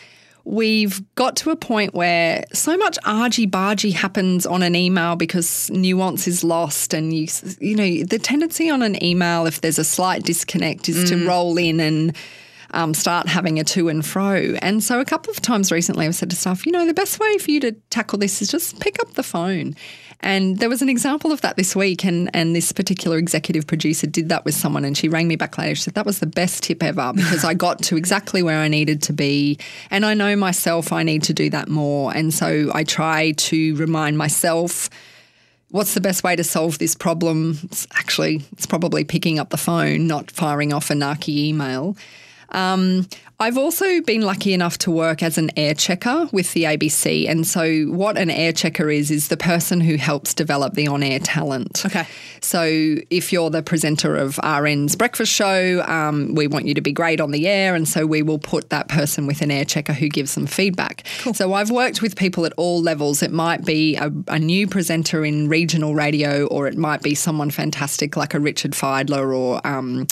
we've 0.45 1.03
got 1.17 1.37
to 1.37 1.51
a 1.51 1.57
point 1.57 1.93
where 1.93 2.45
so 2.53 2.77
much 2.77 2.99
argy 3.05 3.47
bargy 3.47 3.93
happens 3.93 4.47
on 4.47 4.63
an 4.63 4.75
email 4.77 5.17
because 5.17 5.69
nuance 5.71 6.29
is 6.29 6.45
lost 6.45 6.95
and 6.95 7.13
you 7.13 7.27
you 7.61 7.75
know 7.75 8.05
the 8.05 8.19
tendency 8.19 8.71
on 8.71 8.81
an 8.81 9.03
email 9.03 9.47
if 9.47 9.61
there's 9.61 9.79
a 9.79 9.85
slight 9.85 10.23
disconnect 10.23 10.89
is 10.89 11.05
mm. 11.05 11.09
to 11.09 11.27
roll 11.27 11.59
in 11.59 11.81
and 11.81 12.17
um, 12.73 12.95
start 12.95 13.29
having 13.29 13.59
a 13.59 13.65
to 13.65 13.89
and 13.89 14.05
fro. 14.05 14.55
And 14.61 14.83
so 14.83 15.01
a 15.01 15.05
couple 15.05 15.31
of 15.31 15.41
times 15.41 15.73
recently 15.73 16.07
I've 16.07 16.15
said 16.15 16.31
to 16.31 16.37
staff, 16.37 16.67
you 16.67 16.73
know, 16.73 16.87
the 16.87 16.95
best 16.95 17.19
way 17.19 17.39
for 17.39 17.51
you 17.51 17.61
to 17.61 17.73
tackle 17.91 18.19
this 18.19 18.43
is 18.43 18.49
just 18.49 18.81
pick 18.81 19.01
up 19.01 19.15
the 19.15 19.23
phone 19.23 19.75
and 20.21 20.59
there 20.59 20.69
was 20.69 20.83
an 20.83 20.89
example 20.89 21.31
of 21.31 21.43
that 21.43 21.57
this 21.57 21.77
week, 21.77 22.05
and, 22.05 22.31
and 22.35 22.57
this 22.57 22.73
particular 22.73 23.19
executive 23.19 23.67
producer 23.67 24.07
did 24.07 24.29
that 24.31 24.45
with 24.45 24.55
someone, 24.55 24.85
and 24.85 24.97
she 24.97 25.09
rang 25.09 25.29
me 25.29 25.37
back 25.37 25.59
later. 25.59 25.75
She 25.75 25.83
said, 25.83 25.95
That 25.95 26.07
was 26.07 26.21
the 26.21 26.27
best 26.27 26.63
tip 26.63 26.83
ever 26.83 27.13
because 27.15 27.45
I 27.45 27.55
got 27.55 27.83
to 27.85 27.97
exactly 27.97 28.43
where 28.43 28.59
I 28.59 28.69
needed 28.69 29.03
to 29.03 29.13
be. 29.13 29.59
And 29.91 30.07
I 30.07 30.15
know 30.15 30.35
myself, 30.37 30.93
I 30.93 31.03
need 31.03 31.23
to 31.25 31.35
do 31.35 31.51
that 31.51 31.69
more. 31.69 32.17
And 32.17 32.33
so 32.33 32.71
I 32.75 32.85
try 32.85 33.33
to 33.33 33.77
remind 33.77 34.17
myself 34.19 34.89
what's 35.71 35.95
the 35.95 36.01
best 36.01 36.25
way 36.25 36.37
to 36.37 36.45
solve 36.45 36.79
this 36.79 36.95
problem? 36.95 37.59
It's 37.65 37.87
actually, 37.95 38.43
it's 38.53 38.67
probably 38.67 39.05
picking 39.05 39.39
up 39.39 39.51
the 39.51 39.57
phone, 39.57 40.07
not 40.07 40.31
firing 40.31 40.73
off 40.73 40.91
a 40.91 40.95
narky 40.95 41.37
email. 41.49 41.97
Um, 42.57 43.07
I've 43.39 43.59
also 43.59 44.01
been 44.01 44.23
lucky 44.23 44.55
enough 44.55 44.79
to 44.79 44.91
work 44.91 45.23
as 45.23 45.37
an 45.37 45.51
air 45.59 45.75
checker 45.75 46.27
with 46.33 46.55
the 46.55 46.65
ABC. 46.65 47.29
And 47.29 47.47
so, 47.47 47.85
what 47.85 48.17
an 48.17 48.31
air 48.31 48.51
checker 48.51 48.89
is, 48.89 49.11
is 49.11 49.29
the 49.29 49.37
person 49.37 49.83
who 49.83 49.97
helps 49.97 50.33
develop 50.33 50.73
the 50.73 50.89
on 50.89 51.03
air 51.03 51.19
talent. 51.19 51.85
Okay. 51.85 52.07
So, 52.41 52.65
if 53.11 53.35
you're 53.35 53.51
the 53.51 53.63
presenter 53.63 54.17
of 54.17 54.41
RN's 54.43 54.97
breakfast 54.97 55.33
show, 55.33 55.85
um, 55.87 56.35
we 56.35 56.47
want 56.47 56.65
you 56.67 56.73
to 56.73 56.81
be 56.81 56.93
great 56.93 57.21
on 57.21 57.31
the 57.31 57.47
air. 57.47 57.75
And 57.75 57.87
so, 57.87 58.07
we 58.07 58.23
will 58.23 58.39
put 58.39 58.71
that 58.71 58.89
person 58.89 59.27
with 59.27 59.43
an 59.43 59.51
air 59.51 59.67
checker 59.67 59.93
who 59.93 60.09
gives 60.09 60.35
them 60.35 60.47
feedback. 60.47 61.07
Cool. 61.21 61.35
So, 61.35 61.53
I've 61.53 61.71
worked 61.71 62.01
with 62.01 62.17
people 62.17 62.47
at 62.47 62.55
all 62.57 62.81
levels. 62.81 63.23
It 63.23 63.33
might 63.33 63.67
be 63.67 63.97
a, 63.97 64.11
a 64.29 64.39
new 64.39 64.67
presenter 64.67 65.27
in 65.27 65.49
regional 65.49 65.95
radio, 65.95 66.47
or 66.47 66.69
it 66.69 66.79
might 66.79 67.03
be 67.03 67.15
someone 67.15 67.51
fantastic 67.51 68.17
like 68.17 68.33
a 68.33 68.41
Richard 68.41 68.73
Fidler 68.73 69.37
or, 69.37 69.61
um, 69.67 70.07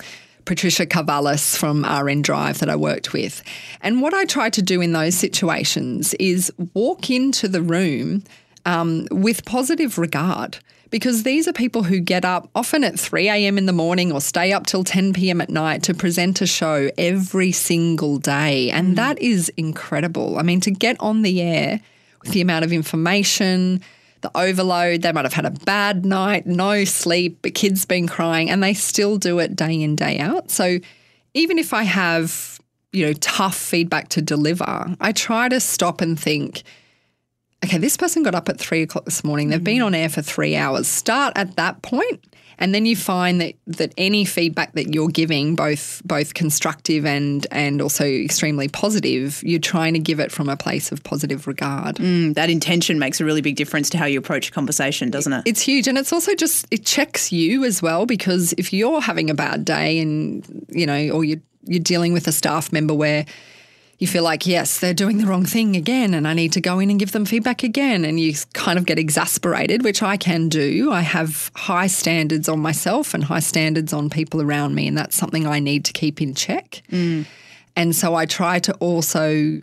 Patricia 0.45 0.87
Karvelas 0.87 1.57
from 1.57 1.85
RN 1.85 2.23
Drive 2.23 2.59
that 2.59 2.69
I 2.69 2.77
worked 2.77 3.13
with. 3.13 3.43
And 3.81 4.01
what 4.01 4.15
I 4.15 4.25
try 4.25 4.51
to 4.51 4.63
do 4.63 4.81
in 4.81 4.93
those 4.93 5.15
situations 5.15 6.15
is 6.15 6.53
walk 6.75 7.11
into 7.11 7.49
the 7.49 7.63
room 7.63 8.23
um, 8.67 9.07
with 9.11 9.45
positive 9.45 9.99
regard 9.99 10.59
because 10.91 11.25
these 11.25 11.49
are 11.49 11.53
people 11.53 11.83
who 11.83 11.99
get 11.99 12.25
up 12.25 12.49
often 12.55 12.85
at 12.85 12.99
3 12.99 13.29
a.m. 13.29 13.59
in 13.59 13.67
the 13.67 13.73
morning 13.73 14.13
or 14.13 14.21
stay 14.21 14.53
up 14.53 14.65
till 14.65 14.85
10 14.85 15.13
p.m. 15.13 15.41
at 15.41 15.51
night 15.51 15.83
to 15.83 15.93
present 15.93 16.41
a 16.41 16.47
show 16.47 16.89
every 16.97 17.51
single 17.51 18.19
day. 18.19 18.71
And 18.71 18.93
mm. 18.93 18.97
that 18.97 19.19
is 19.21 19.49
incredible. 19.57 20.39
I 20.39 20.43
mean, 20.43 20.61
to 20.61 20.71
get 20.71 20.97
on 21.01 21.23
the 21.23 21.43
air 21.43 21.81
with 22.23 22.33
the 22.33 22.41
amount 22.41 22.65
of 22.65 22.73
information, 22.73 23.83
the 24.25 24.37
overload. 24.37 25.03
They 25.03 25.13
might 25.13 25.25
have 25.25 25.35
had 25.35 25.47
a 25.47 25.51
bad 25.51 26.05
night, 26.05 26.47
no 26.47 26.85
sleep, 26.85 27.43
the 27.43 27.51
kids 27.51 27.85
been 27.85 28.09
crying, 28.09 28.51
and 28.51 28.63
they 28.63 28.75
still 28.75 29.17
do 29.19 29.39
it 29.39 29.55
day 29.55 29.81
in, 29.81 29.95
day 29.95 30.19
out. 30.19 30.51
So 30.51 30.81
even 31.35 31.59
if 31.59 31.73
I 31.73 31.85
have, 31.85 32.59
you 32.93 33.07
know, 33.07 33.13
tough 33.13 33.57
feedback 33.57 34.09
to 34.11 34.23
deliver, 34.23 34.97
I 35.01 35.13
try 35.13 35.49
to 35.49 35.61
stop 35.61 36.01
and 36.01 36.19
think, 36.19 36.63
okay, 37.65 37.79
this 37.79 37.97
person 37.97 38.23
got 38.23 38.35
up 38.35 38.49
at 38.49 38.59
three 38.59 38.83
o'clock 38.83 39.05
this 39.05 39.23
morning. 39.23 39.51
They've 39.51 39.63
been 39.63 39.83
mm. 39.83 39.87
on 39.87 39.95
air 39.95 40.09
for 40.09 40.23
three 40.23 40.57
hours. 40.57 40.89
Start 40.89 41.35
at 41.37 41.57
that 41.57 41.83
point 41.83 42.34
and 42.59 42.75
then 42.75 42.87
you 42.87 42.97
find 42.97 43.41
that 43.41 43.55
that 43.67 43.93
any 43.97 44.25
feedback 44.25 44.73
that 44.73 44.95
you're 44.95 45.09
giving, 45.09 45.55
both 45.55 46.03
both 46.05 46.35
constructive 46.35 47.05
and 47.05 47.47
and 47.51 47.81
also 47.81 48.05
extremely 48.05 48.69
positive, 48.69 49.43
you're 49.43 49.61
trying 49.61 49.95
to 49.95 50.01
give 50.01 50.21
it 50.21 50.31
from 50.31 50.49
a 50.49 50.57
place 50.57 50.93
of 50.93 51.03
positive 51.03 51.47
regard. 51.47 51.97
Mm, 51.97 52.35
that 52.35 52.51
intention 52.51 52.99
makes 52.99 53.21
a 53.21 53.25
really 53.25 53.41
big 53.41 53.57
difference 53.57 53.91
to 53.91 53.99
how 53.99 54.07
you 54.07 54.19
approach 54.19 54.49
a 54.49 54.53
conversation, 54.53 55.11
doesn't 55.11 55.33
it? 55.33 55.43
It's 55.47 55.61
huge, 55.61 55.89
and 55.89 55.99
it's 55.99 56.13
also 56.13 56.35
just 56.35 56.67
it 56.71 56.85
checks 56.85 57.33
you 57.33 57.65
as 57.65 57.83
well 57.83 58.07
because 58.07 58.53
if 58.59 58.73
you're 58.73 59.01
having 59.01 59.31
a 59.31 59.35
bad 59.35 59.65
day 59.65 59.99
and 59.99 60.67
you 60.69 60.87
know, 60.87 61.11
or 61.11 61.25
you 61.25 61.41
you're 61.67 61.81
dealing 61.83 62.13
with 62.13 62.27
a 62.29 62.33
staff 62.33 62.73
member 62.73 62.95
where 62.95 63.25
you 63.99 64.07
feel 64.07 64.25
like, 64.25 64.47
yes, 64.47 64.81
they're 64.81 64.95
doing 64.95 65.19
the 65.19 65.27
wrong 65.27 65.45
thing 65.45 65.77
again, 65.77 66.15
and 66.15 66.27
I 66.27 66.35
need 66.35 66.53
to 66.53 66.61
go 66.61 66.79
in 66.79 66.91
and 66.91 66.99
give 66.99 67.13
them 67.13 67.25
feedback 67.25 67.63
again. 67.63 68.05
And 68.05 68.19
you 68.19 68.35
kind 68.53 68.79
of 68.79 68.87
get 68.87 68.99
exasperated, 68.99 69.85
which 69.85 70.03
I 70.03 70.17
can 70.17 70.49
do. 70.49 70.91
I 70.93 71.01
have 71.01 71.51
high 71.55 71.87
standards 71.87 72.49
on 72.49 72.61
myself 72.61 73.15
and 73.15 73.25
high 73.25 73.41
standards 73.41 73.93
on 73.93 74.11
people 74.11 74.43
around 74.43 74.75
me, 74.75 74.89
and 74.89 74.99
that's 74.99 75.17
something 75.17 75.47
I 75.47 75.61
need 75.61 75.85
to 75.87 75.93
keep 75.93 76.21
in 76.21 76.35
check. 76.35 76.83
Mm. 76.91 77.27
And 77.77 77.95
so 77.95 78.15
I 78.15 78.27
try 78.27 78.59
to 78.61 78.75
also 78.75 79.61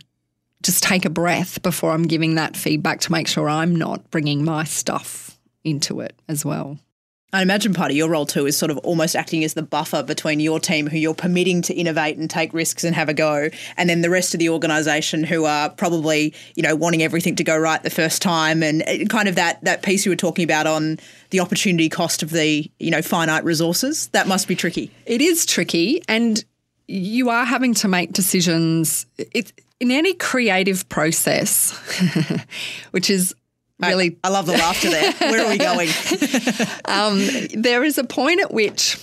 just 0.62 0.82
take 0.82 1.04
a 1.04 1.10
breath 1.10 1.62
before 1.62 1.90
I'm 1.90 2.04
giving 2.04 2.36
that 2.36 2.56
feedback 2.56 3.00
to 3.00 3.12
make 3.12 3.26
sure 3.26 3.48
I'm 3.48 3.74
not 3.74 4.10
bringing 4.10 4.44
my 4.44 4.64
stuff 4.64 5.38
into 5.64 6.00
it 6.00 6.14
as 6.28 6.44
well. 6.44 6.78
I 7.34 7.40
imagine 7.40 7.72
part 7.72 7.90
of 7.90 7.96
your 7.96 8.10
role 8.10 8.26
too 8.26 8.46
is 8.46 8.58
sort 8.58 8.70
of 8.70 8.76
almost 8.78 9.16
acting 9.16 9.42
as 9.42 9.54
the 9.54 9.62
buffer 9.62 10.02
between 10.02 10.38
your 10.38 10.60
team 10.60 10.86
who 10.86 10.98
you're 10.98 11.14
permitting 11.14 11.62
to 11.62 11.74
innovate 11.74 12.18
and 12.18 12.28
take 12.28 12.52
risks 12.52 12.84
and 12.84 12.94
have 12.94 13.08
a 13.08 13.14
go, 13.14 13.48
and 13.78 13.88
then 13.88 14.02
the 14.02 14.10
rest 14.10 14.34
of 14.34 14.40
the 14.40 14.50
organisation 14.50 15.24
who 15.24 15.46
are 15.46 15.70
probably, 15.70 16.34
you 16.56 16.62
know, 16.62 16.76
wanting 16.76 17.02
everything 17.02 17.34
to 17.36 17.44
go 17.44 17.56
right 17.56 17.82
the 17.82 17.90
first 17.90 18.20
time 18.20 18.62
and 18.62 18.82
uh, 18.82 19.04
kind 19.06 19.28
of 19.28 19.36
that 19.36 19.64
that 19.64 19.82
piece 19.82 20.04
you 20.04 20.12
were 20.12 20.16
talking 20.16 20.44
about 20.44 20.66
on 20.66 20.98
the 21.30 21.40
opportunity 21.40 21.88
cost 21.88 22.22
of 22.22 22.30
the, 22.30 22.70
you 22.78 22.90
know, 22.90 23.00
finite 23.00 23.44
resources. 23.44 24.08
That 24.08 24.28
must 24.28 24.46
be 24.46 24.54
tricky. 24.54 24.90
It 25.06 25.22
is 25.22 25.46
tricky 25.46 26.02
and 26.08 26.44
you 26.86 27.30
are 27.30 27.46
having 27.46 27.72
to 27.74 27.88
make 27.88 28.12
decisions. 28.12 29.06
It, 29.16 29.52
in 29.80 29.90
any 29.90 30.14
creative 30.14 30.88
process, 30.88 31.72
which 32.92 33.10
is 33.10 33.34
really. 33.78 34.18
I, 34.22 34.28
I 34.28 34.30
love 34.30 34.46
the 34.46 34.52
laughter 34.52 34.90
there. 34.90 35.12
Where 35.18 35.44
are 35.44 35.50
we 35.50 35.58
going? 35.58 35.88
um, 36.84 37.62
there 37.62 37.84
is 37.84 37.98
a 37.98 38.04
point 38.04 38.40
at 38.40 38.52
which 38.52 38.96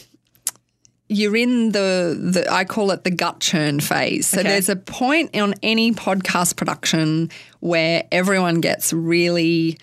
you're 1.10 1.36
in 1.36 1.72
the, 1.72 2.18
the 2.20 2.52
I 2.52 2.66
call 2.66 2.92
it 2.92 3.04
the 3.04 3.12
gut 3.12 3.40
churn 3.40 3.80
phase. 3.80 4.28
So 4.28 4.40
okay. 4.40 4.50
there's 4.50 4.70
a 4.70 4.76
point 4.76 5.36
on 5.36 5.56
any 5.64 5.92
podcast 5.92 6.56
production 6.56 7.32
where 7.60 8.04
everyone 8.12 8.62
gets 8.62 8.94
really 8.94 9.80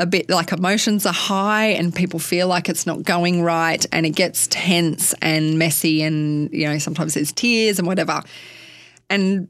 a 0.00 0.06
bit 0.06 0.28
like 0.28 0.50
emotions 0.50 1.06
are 1.06 1.12
high 1.12 1.66
and 1.66 1.94
people 1.94 2.18
feel 2.18 2.48
like 2.48 2.68
it's 2.68 2.84
not 2.84 3.04
going 3.04 3.42
right 3.42 3.86
and 3.92 4.04
it 4.04 4.10
gets 4.10 4.48
tense 4.48 5.14
and 5.22 5.56
messy 5.56 6.02
and 6.02 6.52
you 6.52 6.66
know 6.66 6.78
sometimes 6.78 7.14
there's 7.14 7.32
tears 7.32 7.78
and 7.78 7.86
whatever. 7.86 8.20
And 9.08 9.48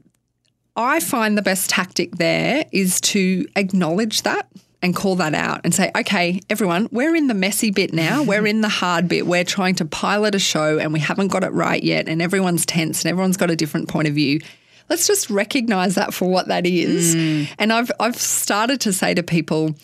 I 0.75 0.99
find 0.99 1.37
the 1.37 1.41
best 1.41 1.69
tactic 1.71 2.17
there 2.17 2.65
is 2.71 3.01
to 3.01 3.47
acknowledge 3.55 4.21
that 4.21 4.47
and 4.85 4.95
call 4.95 5.15
that 5.15 5.33
out 5.33 5.61
and 5.63 5.73
say, 5.73 5.91
okay, 5.97 6.39
everyone, 6.49 6.87
we're 6.91 7.15
in 7.15 7.27
the 7.27 7.33
messy 7.33 7.71
bit 7.71 7.91
now. 7.91 8.23
we're 8.23 8.45
in 8.45 8.61
the 8.61 8.69
hard 8.69 9.07
bit. 9.07 9.25
We're 9.25 9.43
trying 9.43 9.75
to 9.75 9.85
pilot 9.85 10.35
a 10.35 10.39
show 10.39 10.77
and 10.77 10.93
we 10.93 10.99
haven't 10.99 11.29
got 11.29 11.43
it 11.43 11.51
right 11.51 11.83
yet. 11.83 12.07
And 12.07 12.21
everyone's 12.21 12.65
tense 12.65 13.03
and 13.03 13.09
everyone's 13.09 13.35
got 13.35 13.49
a 13.49 13.55
different 13.55 13.89
point 13.89 14.07
of 14.07 14.13
view. 14.13 14.39
Let's 14.87 15.07
just 15.07 15.31
recognize 15.31 15.95
that 15.95 16.13
for 16.13 16.29
what 16.29 16.47
that 16.49 16.67
is. 16.67 17.15
Mm. 17.15 17.49
And 17.57 17.73
I've, 17.73 17.91
I've 17.99 18.15
started 18.15 18.79
to 18.81 18.93
say 18.93 19.15
to 19.15 19.23
people, 19.23 19.75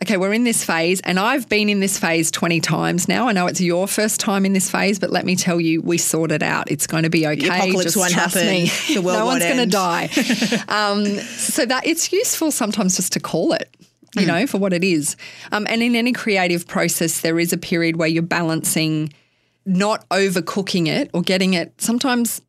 okay, 0.00 0.16
we're 0.16 0.32
in 0.32 0.44
this 0.44 0.62
phase, 0.62 1.00
and 1.00 1.18
I've 1.18 1.48
been 1.48 1.68
in 1.68 1.80
this 1.80 1.98
phase 1.98 2.30
20 2.30 2.60
times 2.60 3.08
now. 3.08 3.26
I 3.26 3.32
know 3.32 3.48
it's 3.48 3.60
your 3.60 3.88
first 3.88 4.20
time 4.20 4.46
in 4.46 4.52
this 4.52 4.70
phase, 4.70 5.00
but 5.00 5.10
let 5.10 5.24
me 5.24 5.34
tell 5.34 5.60
you, 5.60 5.82
we 5.82 5.98
sort 5.98 6.30
it 6.30 6.44
out. 6.44 6.70
It's 6.70 6.86
going 6.86 7.02
to 7.02 7.10
be 7.10 7.26
okay. 7.26 7.40
The 7.40 7.46
apocalypse 7.48 7.82
Just 7.82 7.96
won't 7.96 8.12
trust 8.12 8.36
happen. 8.36 8.48
me. 8.48 8.70
The 8.94 9.00
world 9.02 9.18
no 9.18 9.26
one's 9.26 9.42
going 9.42 9.56
to 9.56 9.66
die. 9.66 10.04
um, 10.68 11.04
so 11.18 11.66
that 11.66 11.84
it's 11.84 12.12
useful 12.12 12.52
sometimes 12.52 12.94
just 12.94 13.14
to 13.14 13.20
call 13.20 13.52
it 13.52 13.74
you 14.16 14.22
mm. 14.22 14.26
know, 14.26 14.46
for 14.46 14.58
what 14.58 14.72
it 14.72 14.82
is. 14.82 15.16
Um, 15.52 15.66
and 15.68 15.82
in 15.82 15.94
any 15.94 16.12
creative 16.12 16.66
process, 16.66 17.20
there 17.20 17.38
is 17.38 17.52
a 17.52 17.58
period 17.58 17.96
where 17.96 18.08
you're 18.08 18.22
balancing 18.22 19.12
not 19.64 20.08
overcooking 20.10 20.86
it 20.88 21.10
or 21.12 21.22
getting 21.22 21.54
it. 21.54 21.80
Sometimes 21.80 22.40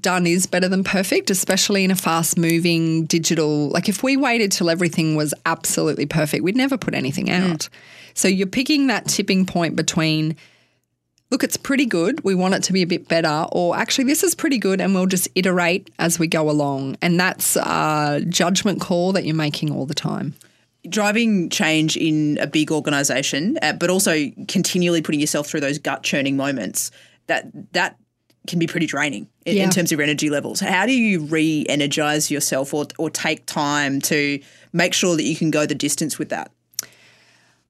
done 0.00 0.26
is 0.26 0.46
better 0.46 0.68
than 0.68 0.84
perfect, 0.84 1.30
especially 1.30 1.84
in 1.84 1.90
a 1.90 1.96
fast 1.96 2.36
moving 2.36 3.04
digital. 3.06 3.68
Like 3.68 3.88
if 3.88 4.02
we 4.02 4.16
waited 4.16 4.52
till 4.52 4.70
everything 4.70 5.16
was 5.16 5.34
absolutely 5.44 6.06
perfect, 6.06 6.44
we'd 6.44 6.56
never 6.56 6.76
put 6.76 6.94
anything 6.94 7.26
mm. 7.26 7.50
out. 7.50 7.58
Mm. 7.60 7.68
So 8.14 8.28
you're 8.28 8.46
picking 8.46 8.86
that 8.86 9.06
tipping 9.06 9.46
point 9.46 9.76
between 9.76 10.36
look, 11.30 11.42
it's 11.42 11.56
pretty 11.56 11.86
good. 11.86 12.22
We 12.24 12.34
want 12.34 12.54
it 12.54 12.62
to 12.64 12.72
be 12.72 12.82
a 12.82 12.86
bit 12.86 13.08
better, 13.08 13.46
or 13.52 13.76
actually, 13.76 14.04
this 14.04 14.22
is 14.22 14.34
pretty 14.34 14.58
good, 14.58 14.80
and 14.80 14.94
we'll 14.94 15.06
just 15.06 15.28
iterate 15.34 15.90
as 15.98 16.18
we 16.18 16.26
go 16.26 16.48
along. 16.48 16.96
And 17.02 17.18
that's 17.18 17.56
a 17.56 18.22
judgment 18.28 18.80
call 18.80 19.12
that 19.12 19.24
you're 19.24 19.34
making 19.34 19.72
all 19.72 19.86
the 19.86 19.94
time. 19.94 20.34
Driving 20.88 21.48
change 21.50 21.96
in 21.96 22.38
a 22.40 22.46
big 22.46 22.70
organization, 22.70 23.58
uh, 23.62 23.72
but 23.72 23.90
also 23.90 24.30
continually 24.48 25.02
putting 25.02 25.20
yourself 25.20 25.46
through 25.48 25.60
those 25.60 25.78
gut 25.78 26.02
churning 26.02 26.36
moments, 26.36 26.90
that 27.26 27.46
that 27.72 27.96
can 28.46 28.58
be 28.60 28.66
pretty 28.68 28.86
draining 28.86 29.28
in, 29.44 29.56
Yeah. 29.56 29.64
in 29.64 29.70
terms 29.70 29.90
of 29.90 29.98
your 29.98 30.04
energy 30.04 30.30
levels. 30.30 30.60
How 30.60 30.86
do 30.86 30.92
you 30.92 31.24
re 31.24 31.66
energize 31.68 32.30
yourself 32.30 32.72
or, 32.72 32.86
or 32.98 33.10
take 33.10 33.44
time 33.46 34.00
to 34.02 34.38
make 34.72 34.94
sure 34.94 35.16
that 35.16 35.24
you 35.24 35.34
can 35.34 35.50
go 35.50 35.66
the 35.66 35.74
distance 35.74 36.18
with 36.18 36.28
that? 36.28 36.52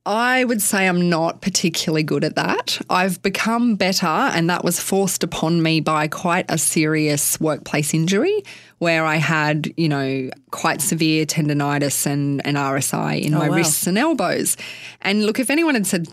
I 0.07 0.45
would 0.45 0.63
say 0.63 0.87
I'm 0.87 1.09
not 1.09 1.43
particularly 1.43 2.05
good 2.05 2.23
at 2.23 2.37
that. 2.37 2.81
I've 2.89 3.21
become 3.23 3.75
better, 3.75 4.07
and 4.07 4.49
that 4.49 4.63
was 4.65 4.79
forced 4.79 5.25
upon 5.25 5.65
me 5.65 5.81
by 5.81 6.07
quite 6.07 6.47
a 6.49 6.59
serious 6.59 7.41
workplace 7.41 7.93
injury 7.93 8.43
where 8.79 9.05
I 9.05 9.17
had, 9.17 9.73
you 9.77 9.89
know, 9.89 10.31
quite 10.53 10.81
severe 10.81 11.27
tendonitis 11.27 12.07
and, 12.07 12.47
and 12.47 12.57
RSI 12.57 13.21
in 13.21 13.33
my 13.33 13.49
wow. 13.49 13.57
wrists 13.57 13.89
and 13.89 13.99
elbows. 13.99 14.57
And 15.03 15.27
look, 15.27 15.41
if 15.41 15.51
anyone 15.51 15.75
had 15.75 15.89
said 15.89 16.07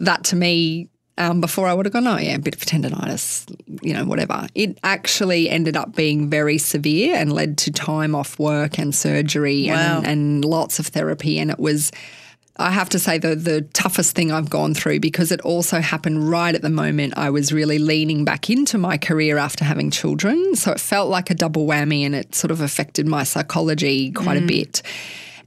that 0.00 0.24
to 0.24 0.36
me 0.36 0.88
um, 1.16 1.40
before, 1.40 1.68
I 1.68 1.74
would 1.74 1.86
have 1.86 1.92
gone, 1.92 2.08
oh, 2.08 2.18
yeah, 2.18 2.34
a 2.34 2.38
bit 2.40 2.56
of 2.56 2.62
tendonitis, 2.62 3.46
you 3.82 3.94
know, 3.94 4.04
whatever. 4.04 4.48
It 4.56 4.80
actually 4.82 5.48
ended 5.48 5.76
up 5.76 5.94
being 5.94 6.28
very 6.28 6.58
severe 6.58 7.14
and 7.14 7.32
led 7.32 7.56
to 7.58 7.70
time 7.70 8.16
off 8.16 8.36
work 8.40 8.78
and 8.80 8.92
surgery 8.92 9.68
Wow. 9.68 9.98
and, 9.98 10.06
and 10.06 10.44
lots 10.44 10.80
of 10.80 10.88
therapy. 10.88 11.38
And 11.38 11.52
it 11.52 11.60
was. 11.60 11.92
I 12.58 12.70
have 12.70 12.88
to 12.90 12.98
say 12.98 13.18
the 13.18 13.36
the 13.36 13.62
toughest 13.72 14.16
thing 14.16 14.32
I've 14.32 14.50
gone 14.50 14.74
through 14.74 15.00
because 15.00 15.30
it 15.30 15.40
also 15.42 15.80
happened 15.80 16.28
right 16.28 16.54
at 16.54 16.62
the 16.62 16.70
moment 16.70 17.14
I 17.16 17.30
was 17.30 17.52
really 17.52 17.78
leaning 17.78 18.24
back 18.24 18.50
into 18.50 18.78
my 18.78 18.98
career 18.98 19.38
after 19.38 19.64
having 19.64 19.90
children. 19.90 20.56
So 20.56 20.72
it 20.72 20.80
felt 20.80 21.08
like 21.08 21.30
a 21.30 21.34
double 21.34 21.66
whammy 21.66 22.04
and 22.04 22.14
it 22.14 22.34
sort 22.34 22.50
of 22.50 22.60
affected 22.60 23.06
my 23.06 23.22
psychology 23.22 24.10
quite 24.10 24.38
a 24.38 24.46
bit. 24.46 24.82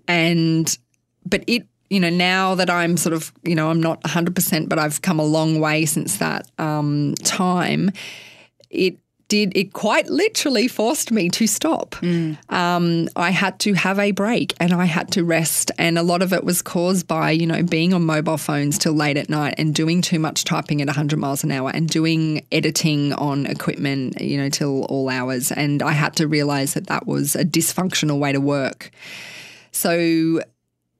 And 0.07 0.77
but 1.25 1.43
it 1.47 1.67
you 1.89 1.99
know 1.99 2.09
now 2.09 2.55
that 2.55 2.69
I'm 2.69 2.95
sort 2.95 3.13
of 3.13 3.33
you 3.43 3.55
know 3.55 3.69
I'm 3.69 3.81
not 3.81 4.01
100% 4.03 4.69
but 4.69 4.79
I've 4.79 5.01
come 5.01 5.19
a 5.19 5.25
long 5.25 5.59
way 5.59 5.85
since 5.85 6.17
that 6.17 6.49
um, 6.57 7.15
time 7.23 7.91
it 8.69 8.97
did 9.31 9.55
it 9.55 9.71
quite 9.71 10.09
literally 10.09 10.67
forced 10.67 11.09
me 11.09 11.29
to 11.29 11.47
stop. 11.47 11.95
Um, 12.49 13.07
I 13.15 13.29
had 13.29 13.59
to 13.59 13.71
have 13.75 13.97
a 13.97 14.11
break 14.11 14.53
and 14.59 14.73
I 14.73 14.83
had 14.83 15.09
to 15.13 15.23
rest, 15.23 15.71
and 15.77 15.97
a 15.97 16.03
lot 16.03 16.21
of 16.21 16.33
it 16.33 16.43
was 16.43 16.61
caused 16.61 17.07
by 17.07 17.31
you 17.31 17.47
know 17.47 17.63
being 17.63 17.93
on 17.93 18.05
mobile 18.05 18.37
phones 18.37 18.77
till 18.77 18.91
late 18.91 19.15
at 19.15 19.29
night 19.29 19.55
and 19.57 19.73
doing 19.73 20.01
too 20.01 20.19
much 20.19 20.43
typing 20.43 20.81
at 20.81 20.87
100 20.87 21.17
miles 21.17 21.45
an 21.45 21.51
hour 21.53 21.69
and 21.73 21.87
doing 21.87 22.45
editing 22.51 23.13
on 23.13 23.45
equipment 23.45 24.19
you 24.19 24.37
know 24.37 24.49
till 24.49 24.83
all 24.87 25.07
hours, 25.07 25.49
and 25.49 25.81
I 25.81 25.93
had 25.93 26.13
to 26.17 26.27
realize 26.27 26.73
that 26.73 26.87
that 26.87 27.07
was 27.07 27.33
a 27.37 27.45
dysfunctional 27.45 28.19
way 28.19 28.33
to 28.33 28.41
work. 28.41 28.91
So 29.71 30.41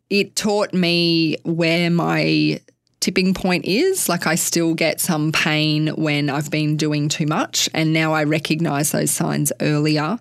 it 0.10 0.38
taught 0.38 0.74
me 0.74 1.36
where 1.44 1.90
my 1.90 2.62
tipping 3.02 3.34
point 3.34 3.66
is. 3.66 4.08
Like 4.08 4.26
I 4.26 4.36
still 4.36 4.74
get 4.74 5.02
some 5.02 5.34
pain 5.34 5.88
when 5.90 6.30
I've 6.30 6.50
been 6.50 6.78
doing 6.78 7.10
too 7.10 7.26
much, 7.26 7.70
and 7.74 7.92
now 7.92 8.14
I 8.14 8.24
recognize 8.24 8.92
those 8.92 9.12
signs 9.12 9.52
earlier. 9.60 10.20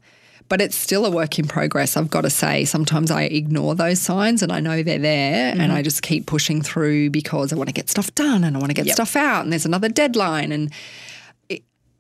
But 0.48 0.60
it's 0.60 0.74
still 0.74 1.06
a 1.06 1.10
work 1.12 1.38
in 1.38 1.46
progress, 1.46 1.96
I've 1.96 2.10
got 2.10 2.22
to 2.22 2.30
say. 2.30 2.64
Sometimes 2.64 3.12
I 3.12 3.22
ignore 3.22 3.76
those 3.76 4.00
signs 4.00 4.42
and 4.42 4.50
I 4.50 4.58
know 4.58 4.82
they're 4.82 4.98
there 4.98 5.52
and 5.52 5.60
mm-hmm. 5.60 5.70
I 5.70 5.82
just 5.82 6.02
keep 6.02 6.26
pushing 6.26 6.60
through 6.60 7.10
because 7.10 7.52
I 7.52 7.56
want 7.56 7.68
to 7.68 7.72
get 7.72 7.88
stuff 7.88 8.12
done 8.16 8.42
and 8.42 8.56
I 8.56 8.58
want 8.58 8.70
to 8.70 8.74
get 8.74 8.88
stuff 8.88 9.14
out 9.14 9.44
and 9.44 9.52
there's 9.52 9.64
another 9.64 9.88
deadline. 9.88 10.50
And 10.50 10.72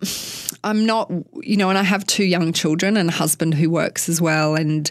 I'm 0.64 0.84
not, 0.84 1.12
you 1.42 1.56
know, 1.56 1.68
and 1.68 1.78
I 1.78 1.84
have 1.84 2.04
two 2.08 2.24
young 2.24 2.52
children 2.52 2.96
and 2.96 3.08
a 3.08 3.12
husband 3.12 3.54
who 3.54 3.70
works 3.70 4.08
as 4.08 4.20
well. 4.20 4.56
And 4.56 4.90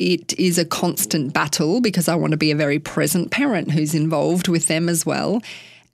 it 0.00 0.32
is 0.38 0.56
a 0.56 0.64
constant 0.64 1.34
battle 1.34 1.82
because 1.82 2.08
I 2.08 2.14
want 2.14 2.30
to 2.30 2.38
be 2.38 2.50
a 2.50 2.56
very 2.56 2.78
present 2.78 3.30
parent 3.30 3.70
who's 3.70 3.94
involved 3.94 4.48
with 4.48 4.66
them 4.66 4.88
as 4.88 5.04
well. 5.04 5.42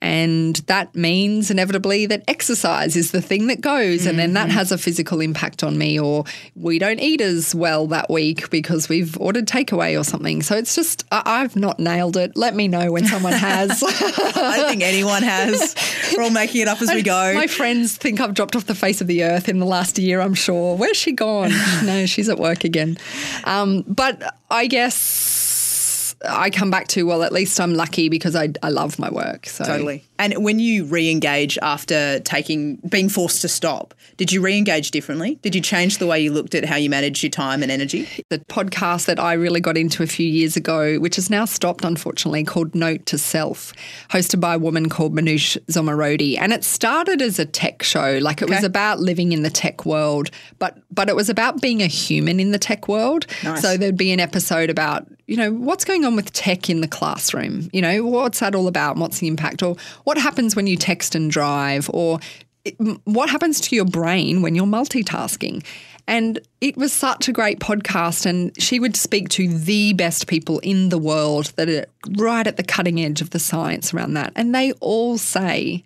And 0.03 0.57
that 0.67 0.95
means 0.95 1.51
inevitably 1.51 2.05
that 2.07 2.23
exercise 2.29 2.97
is 2.97 3.13
the 3.13 3.23
thing 3.23 3.47
that 3.47 3.61
goes. 3.63 4.05
And 4.05 4.19
then 4.19 4.35
that 4.35 4.51
has 4.51 4.71
a 4.71 4.77
physical 4.79 5.21
impact 5.21 5.65
on 5.65 5.79
me, 5.79 5.99
or 5.99 6.25
we 6.55 6.79
don't 6.79 7.01
eat 7.01 7.21
as 7.23 7.55
well 7.55 7.87
that 7.89 8.11
week 8.11 8.51
because 8.51 8.89
we've 8.91 9.19
ordered 9.19 9.47
takeaway 9.47 9.99
or 9.99 10.05
something. 10.05 10.43
So 10.43 10.55
it's 10.55 10.75
just, 10.75 11.05
I- 11.11 11.23
I've 11.25 11.57
not 11.57 11.81
nailed 11.81 12.17
it. 12.19 12.37
Let 12.37 12.55
me 12.55 12.69
know 12.69 12.93
when 12.93 13.07
someone 13.07 13.33
has. 13.33 13.83
I 13.87 14.57
don't 14.59 14.69
think 14.69 14.83
anyone 14.83 15.23
has. 15.23 15.75
We're 16.17 16.25
all 16.25 16.31
making 16.31 16.61
it 16.61 16.69
up 16.69 16.83
as 16.83 16.91
we 16.93 17.03
go. 17.03 17.33
My 17.35 17.47
friends 17.47 17.97
think 17.97 18.21
I've 18.21 18.35
dropped 18.35 18.55
off 18.55 18.67
the 18.67 18.75
face 18.75 19.01
of 19.01 19.07
the 19.07 19.25
earth 19.25 19.49
in 19.49 19.59
the 19.61 19.67
last 19.67 19.99
year, 19.99 20.21
I'm 20.21 20.35
sure. 20.35 20.77
Where's 20.77 20.97
she 20.97 21.13
gone? 21.13 21.51
no, 21.85 22.05
she's 22.07 22.29
at 22.29 22.39
work 22.39 22.65
again. 22.65 22.99
Um, 23.45 23.83
but 23.89 24.35
I 24.51 24.67
guess 24.67 25.46
I 26.25 26.51
come 26.51 26.71
back 26.71 26.89
to, 26.89 27.05
well, 27.05 27.23
at 27.23 27.33
least 27.33 27.61
I'm 27.61 27.75
lucky 27.75 28.09
because 28.09 28.35
I, 28.35 28.49
I 28.63 28.71
love 28.71 28.99
my 28.99 29.11
work. 29.11 29.47
So 29.47 29.65
Totally. 29.65 30.05
And 30.19 30.45
when 30.45 30.59
you 30.59 30.85
re-engage 30.85 31.59
after 31.63 32.21
taking 32.21 32.77
being 32.89 33.09
forced 33.09 33.43
to 33.43 33.49
stop, 33.49 33.95
did 34.17 34.33
you 34.33 34.41
re-engage 34.41 34.91
differently? 34.91 35.37
Did 35.43 35.55
you 35.55 35.61
change 35.61 35.99
the 35.99 36.07
way 36.07 36.21
you 36.21 36.33
looked 36.33 36.55
at 36.55 36.65
how 36.65 36.77
you 36.77 36.91
managed 36.91 37.23
your 37.23 37.31
time 37.31 37.63
and 37.63 37.71
energy? 37.71 38.09
the 38.29 38.39
podcast 38.39 39.07
that 39.07 39.19
I 39.21 39.35
really 39.35 39.61
got 39.61 39.77
into 39.77 40.03
a 40.03 40.07
few 40.07 40.27
years 40.27 40.57
ago, 40.57 40.99
which 40.99 41.17
has 41.17 41.31
now 41.31 41.45
stopped, 41.45 41.85
unfortunately, 41.85 42.45
called 42.45 42.75
Note 42.75 43.07
to 43.07 43.19
Self, 43.19 43.73
hosted 44.11 44.41
by 44.41 44.55
a 44.55 44.59
woman 44.59 44.89
called 44.89 45.15
Manoush 45.15 45.57
Zomorodi. 45.67 46.37
And 46.39 46.53
it 46.53 46.65
started 46.65 47.23
as 47.23 47.39
a 47.39 47.45
tech 47.45 47.83
show, 47.83 48.19
like 48.21 48.43
it 48.43 48.49
was 48.49 48.65
about 48.65 49.01
living 49.01 49.33
in 49.33 49.43
the 49.43 49.51
tech 49.51 49.87
world, 49.87 50.31
but 50.59 50.79
but 50.91 51.09
it 51.09 51.17
was 51.17 51.29
about 51.29 51.61
being 51.61 51.83
a 51.83 51.87
human 51.87 52.41
in 52.41 52.53
the 52.53 52.59
tech 52.59 52.89
world. 52.89 53.27
Nice. 53.45 53.63
So 53.63 53.77
there'd 53.77 53.97
be 53.97 54.13
an 54.13 54.21
episode 54.21 54.71
about, 54.71 55.07
you 55.27 55.37
know, 55.37 55.53
what's 55.53 55.85
going 55.85 56.05
on 56.05 56.17
with 56.17 56.33
tech 56.33 56.71
in 56.71 56.81
the 56.81 56.89
classroom? 56.89 57.69
You 57.73 57.83
know, 57.83 58.05
what's 58.05 58.41
that 58.41 58.55
all 58.55 58.67
about? 58.67 58.97
What's 58.97 59.19
the 59.19 59.29
impact? 59.29 59.63
Or 59.63 59.77
what 60.07 60.17
happens 60.17 60.55
when 60.55 60.69
you 60.69 60.77
text 60.77 61.17
and 61.17 61.33
drive? 61.33 61.91
Or 61.93 62.21
what 63.05 63.29
happens 63.29 63.61
to 63.63 63.75
your 63.75 63.85
brain 63.85 64.41
when 64.41 64.55
you're 64.55 64.65
multitasking? 64.65 65.65
And 66.07 66.39
it 66.61 66.77
was 66.77 66.93
such 66.93 67.29
a 67.29 67.33
great 67.33 67.59
podcast. 67.59 68.25
And 68.25 68.53
she 68.63 68.79
would 68.79 68.95
speak 68.95 69.29
to 69.31 69.49
the 69.49 69.95
best 69.95 70.29
people 70.29 70.61
in 70.61 70.91
the 70.91 70.99
world 70.99 71.47
that 71.57 71.69
are 71.69 71.87
right 72.17 72.47
at 72.47 72.57
the 72.57 72.63
cutting 72.63 73.01
edge 73.01 73.21
of 73.21 73.31
the 73.31 73.41
science 73.41 73.93
around 73.93 74.15
that. 74.15 74.33
And 74.37 74.55
they 74.55 74.71
all 74.75 75.19
say, 75.19 75.83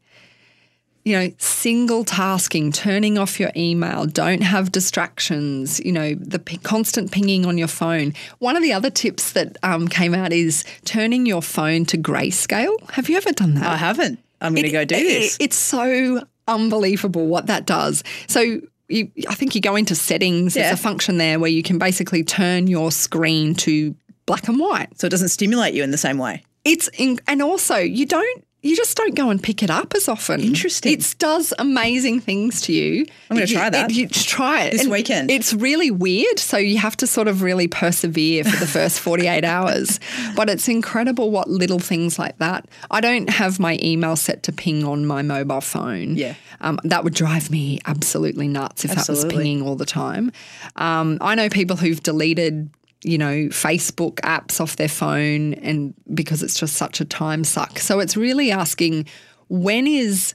you 1.04 1.18
know, 1.18 1.32
single 1.38 2.04
tasking, 2.04 2.72
turning 2.72 3.16
off 3.18 3.40
your 3.40 3.50
email, 3.56 4.04
don't 4.06 4.42
have 4.42 4.70
distractions, 4.72 5.80
you 5.80 5.92
know, 5.92 6.14
the 6.14 6.38
p- 6.38 6.58
constant 6.58 7.10
pinging 7.10 7.46
on 7.46 7.56
your 7.58 7.68
phone. 7.68 8.12
One 8.38 8.56
of 8.56 8.62
the 8.62 8.72
other 8.72 8.90
tips 8.90 9.32
that 9.32 9.56
um, 9.62 9.88
came 9.88 10.14
out 10.14 10.32
is 10.32 10.64
turning 10.84 11.26
your 11.26 11.42
phone 11.42 11.84
to 11.86 11.96
grayscale. 11.98 12.74
Have 12.90 13.08
you 13.08 13.16
ever 13.16 13.32
done 13.32 13.54
that? 13.54 13.64
I 13.66 13.76
haven't. 13.76 14.18
I'm 14.40 14.54
going 14.54 14.64
to 14.66 14.70
go 14.72 14.84
do 14.84 14.94
It- 14.94 15.04
this. 15.04 15.36
It's 15.40 15.56
so 15.56 16.22
unbelievable 16.48 17.26
what 17.26 17.46
that 17.46 17.66
does. 17.66 18.02
So 18.26 18.60
you, 18.88 19.10
I 19.28 19.34
think 19.34 19.54
you 19.54 19.60
go 19.60 19.76
into 19.76 19.94
settings. 19.94 20.54
Yeah. 20.56 20.64
There's 20.64 20.78
a 20.78 20.82
function 20.82 21.16
there 21.18 21.38
where 21.38 21.50
you 21.50 21.62
can 21.62 21.78
basically 21.78 22.24
turn 22.24 22.66
your 22.66 22.90
screen 22.92 23.54
to 23.56 23.94
black 24.26 24.48
and 24.48 24.58
white. 24.58 24.88
so 24.98 25.06
it 25.06 25.10
doesn't 25.10 25.28
stimulate 25.30 25.74
you 25.74 25.82
in 25.82 25.90
the 25.92 25.98
same 25.98 26.18
way. 26.18 26.42
It's 26.64 26.88
in, 26.98 27.18
and 27.26 27.40
also 27.40 27.76
you 27.76 28.04
don't. 28.04 28.44
You 28.62 28.76
just 28.76 28.94
don't 28.96 29.14
go 29.14 29.30
and 29.30 29.42
pick 29.42 29.62
it 29.62 29.70
up 29.70 29.94
as 29.94 30.06
often. 30.06 30.40
Interesting. 30.40 30.92
It 30.92 31.14
does 31.18 31.54
amazing 31.58 32.20
things 32.20 32.60
to 32.62 32.72
you. 32.74 33.06
I'm 33.30 33.36
gonna 33.38 33.46
try 33.46 33.70
that. 33.70 33.90
it- 33.90 33.96
you 33.96 34.06
just 34.06 34.28
try 34.28 34.64
it 34.64 34.72
This 34.72 34.82
And 34.82 34.90
weekend. 34.90 35.30
It's 35.30 35.54
really 35.54 35.90
weird, 35.90 36.38
so 36.38 36.58
you 36.58 36.76
have 36.76 36.94
to 36.98 37.06
sort 37.06 37.26
of 37.26 37.40
really 37.40 37.68
persevere 37.68 38.44
for 38.44 38.56
the 38.58 38.66
first 38.78 39.00
48 39.00 39.44
hours. 39.44 39.98
But 40.36 40.50
it's 40.50 40.68
incredible 40.68 41.30
what 41.30 41.48
little 41.48 41.78
things 41.78 42.18
like 42.18 42.36
that. 42.38 42.66
I 42.90 43.00
don't 43.00 43.30
have 43.30 43.58
my 43.58 43.78
email 43.82 44.14
set 44.16 44.42
to 44.42 44.52
ping 44.52 44.84
on 44.84 45.06
my 45.06 45.22
mobile 45.22 45.62
phone. 45.62 46.16
Yeah. 46.16 46.34
Um, 46.60 46.78
that 46.84 47.02
would 47.04 47.14
drive 47.14 47.50
me 47.50 47.80
absolutely 47.86 48.46
nuts 48.46 48.84
if 48.84 48.94
that 48.94 49.08
was 49.08 49.24
pinging 49.24 49.62
all 49.62 49.76
the 49.76 49.86
time. 49.86 50.32
Um, 50.76 51.16
I 51.22 51.34
know 51.34 51.48
people 51.48 51.76
who've 51.76 52.02
deleted, 52.02 52.68
you 53.02 53.18
know, 53.18 53.46
Facebook 53.46 54.16
apps 54.16 54.60
off 54.60 54.76
their 54.76 54.88
phone 54.88 55.54
and 55.54 55.94
because 56.12 56.42
it's 56.42 56.58
just 56.58 56.76
such 56.76 57.00
a 57.00 57.04
time 57.04 57.44
suck. 57.44 57.78
So 57.78 58.00
it's 58.00 58.16
really 58.16 58.50
asking 58.50 59.06
when 59.48 59.86
is 59.86 60.34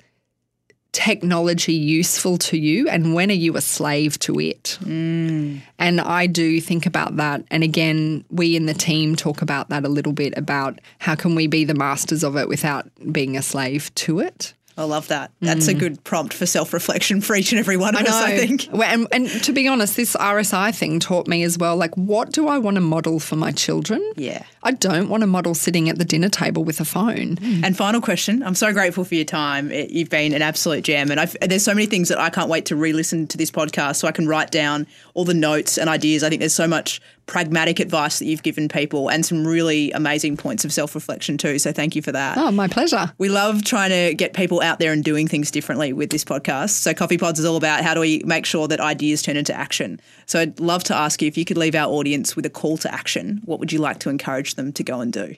technology 0.96 1.74
useful 1.74 2.38
to 2.38 2.58
you 2.58 2.88
and 2.88 3.14
when 3.14 3.30
are 3.30 3.34
you 3.34 3.58
a 3.58 3.62
slave 3.62 4.18
to 4.18 4.40
it? 4.40 4.78
Mm. 4.82 5.62
And 5.78 6.00
I 6.00 6.26
do 6.26 6.62
think 6.62 6.86
about 6.86 7.18
that. 7.18 7.44
And 7.52 7.64
again, 7.64 8.24
we 8.30 8.56
in 8.56 8.66
the 8.66 8.74
team 8.74 9.18
talk 9.18 9.42
about 9.42 9.70
that 9.70 9.84
a 9.84 9.90
little 9.90 10.14
bit 10.14 10.36
about 10.38 10.80
how 11.00 11.14
can 11.14 11.36
we 11.36 11.48
be 11.48 11.66
the 11.66 11.74
masters 11.74 12.24
of 12.24 12.38
it 12.38 12.48
without 12.48 12.90
being 13.12 13.36
a 13.36 13.42
slave 13.42 13.94
to 13.96 14.20
it. 14.20 14.55
I 14.78 14.84
love 14.84 15.08
that. 15.08 15.32
That's 15.40 15.70
a 15.70 15.74
mm. 15.74 15.80
good 15.80 16.04
prompt 16.04 16.34
for 16.34 16.46
self 16.46 16.74
reflection 16.74 17.22
for 17.22 17.36
each 17.36 17.54
and 17.54 17.60
every 17.60 17.78
one 17.78 17.96
of 17.96 18.02
us, 18.02 18.10
I 18.10 18.38
think. 18.38 18.68
Well, 18.72 18.92
and, 18.92 19.08
and 19.12 19.44
to 19.44 19.54
be 19.54 19.68
honest, 19.70 19.96
this 19.96 20.16
RSI 20.18 20.76
thing 20.76 21.00
taught 21.00 21.28
me 21.28 21.44
as 21.44 21.58
well. 21.58 21.78
Like, 21.78 21.96
what 21.96 22.32
do 22.32 22.50
I 22.50 22.58
want 22.58 22.76
to 22.76 22.82
model 22.82 23.20
for 23.20 23.38
my 23.38 23.52
children? 23.52 24.02
Yeah. 24.18 24.44
I 24.64 24.72
don't 24.72 25.08
want 25.08 25.22
to 25.22 25.28
model 25.28 25.56
sitting 25.56 25.88
at 25.88 25.98
the 25.98 26.04
dinner 26.04 26.28
table 26.28 26.66
with 26.66 26.82
a 26.82 26.86
phone. 26.86 27.38
Mm. 27.38 27.64
And 27.64 27.78
final 27.78 28.02
question 28.02 28.44
I'm 28.44 28.56
so 28.56 28.74
grateful 28.74 29.06
for 29.06 29.16
your 29.16 29.26
time. 29.26 29.72
It, 29.72 29.92
you've 29.92 30.10
been 30.10 30.34
an 30.34 30.42
absolute 30.42 30.84
gem. 30.84 31.10
And 31.10 31.22
I've, 31.22 31.38
there's 31.40 31.64
so 31.64 31.74
many 31.74 31.86
things 31.86 32.10
that 32.10 32.20
I 32.20 32.30
can't 32.30 32.50
wait 32.50 32.66
to 32.66 32.76
re 32.76 32.92
listen 32.92 33.28
to 33.28 33.38
this 33.38 33.52
podcast 33.52 33.98
so 33.98 34.08
I 34.10 34.12
can 34.12 34.28
write 34.28 34.52
down 34.52 34.88
all 35.14 35.24
the 35.24 35.34
notes 35.34 35.78
and 35.78 35.90
ideas. 35.90 36.22
I 36.22 36.30
think 36.30 36.40
there's 36.40 36.54
so 36.54 36.68
much 36.68 37.02
pragmatic 37.26 37.80
advice 37.80 38.20
that 38.20 38.26
you've 38.26 38.44
given 38.44 38.68
people 38.68 39.10
and 39.10 39.26
some 39.26 39.46
really 39.46 39.92
amazing 39.92 40.38
points 40.38 40.66
of 40.66 40.72
self 40.72 40.96
reflection 40.96 41.38
too. 41.38 41.60
So 41.60 41.72
thank 41.72 41.96
you 41.96 42.02
for 42.02 42.12
that. 42.12 42.38
Oh, 42.38 42.52
my 42.52 42.68
pleasure. 42.68 43.12
We 43.18 43.30
love 43.30 43.64
trying 43.64 43.90
to 43.90 44.14
get 44.14 44.34
people 44.34 44.62
out 44.62 44.80
there 44.80 44.92
and 44.92 45.04
doing 45.04 45.28
things 45.28 45.52
differently 45.52 45.94
with 45.94 46.10
this 46.10 46.24
podcast. 46.24 46.72
So 46.72 46.94
Coffee 46.94 47.18
Pods 47.18 47.40
is 47.40 47.46
all 47.46 47.58
about 47.58 47.84
how 47.84 47.94
do 47.94 48.00
we 48.00 48.22
make 48.26 48.46
sure 48.46 48.68
that 48.68 48.80
ideas 48.80 49.22
turn 49.22 49.38
into 49.38 49.54
action. 49.54 50.00
So 50.26 50.40
I'd 50.40 50.60
love 50.60 50.84
to 50.86 50.96
ask 50.96 51.22
you 51.22 51.28
if 51.28 51.38
you 51.38 51.46
could 51.46 51.58
leave 51.58 51.76
our 51.76 51.92
audience 51.92 52.36
with 52.36 52.46
a 52.46 52.50
call 52.50 52.78
to 52.78 52.94
action, 52.94 53.42
what 53.46 53.60
would 53.60 53.72
you 53.72 53.80
like 53.80 54.00
to 54.00 54.10
encourage 54.10 54.56
them 54.56 54.72
to 54.74 54.84
go 54.84 55.00
and 55.02 55.12
do? 55.12 55.36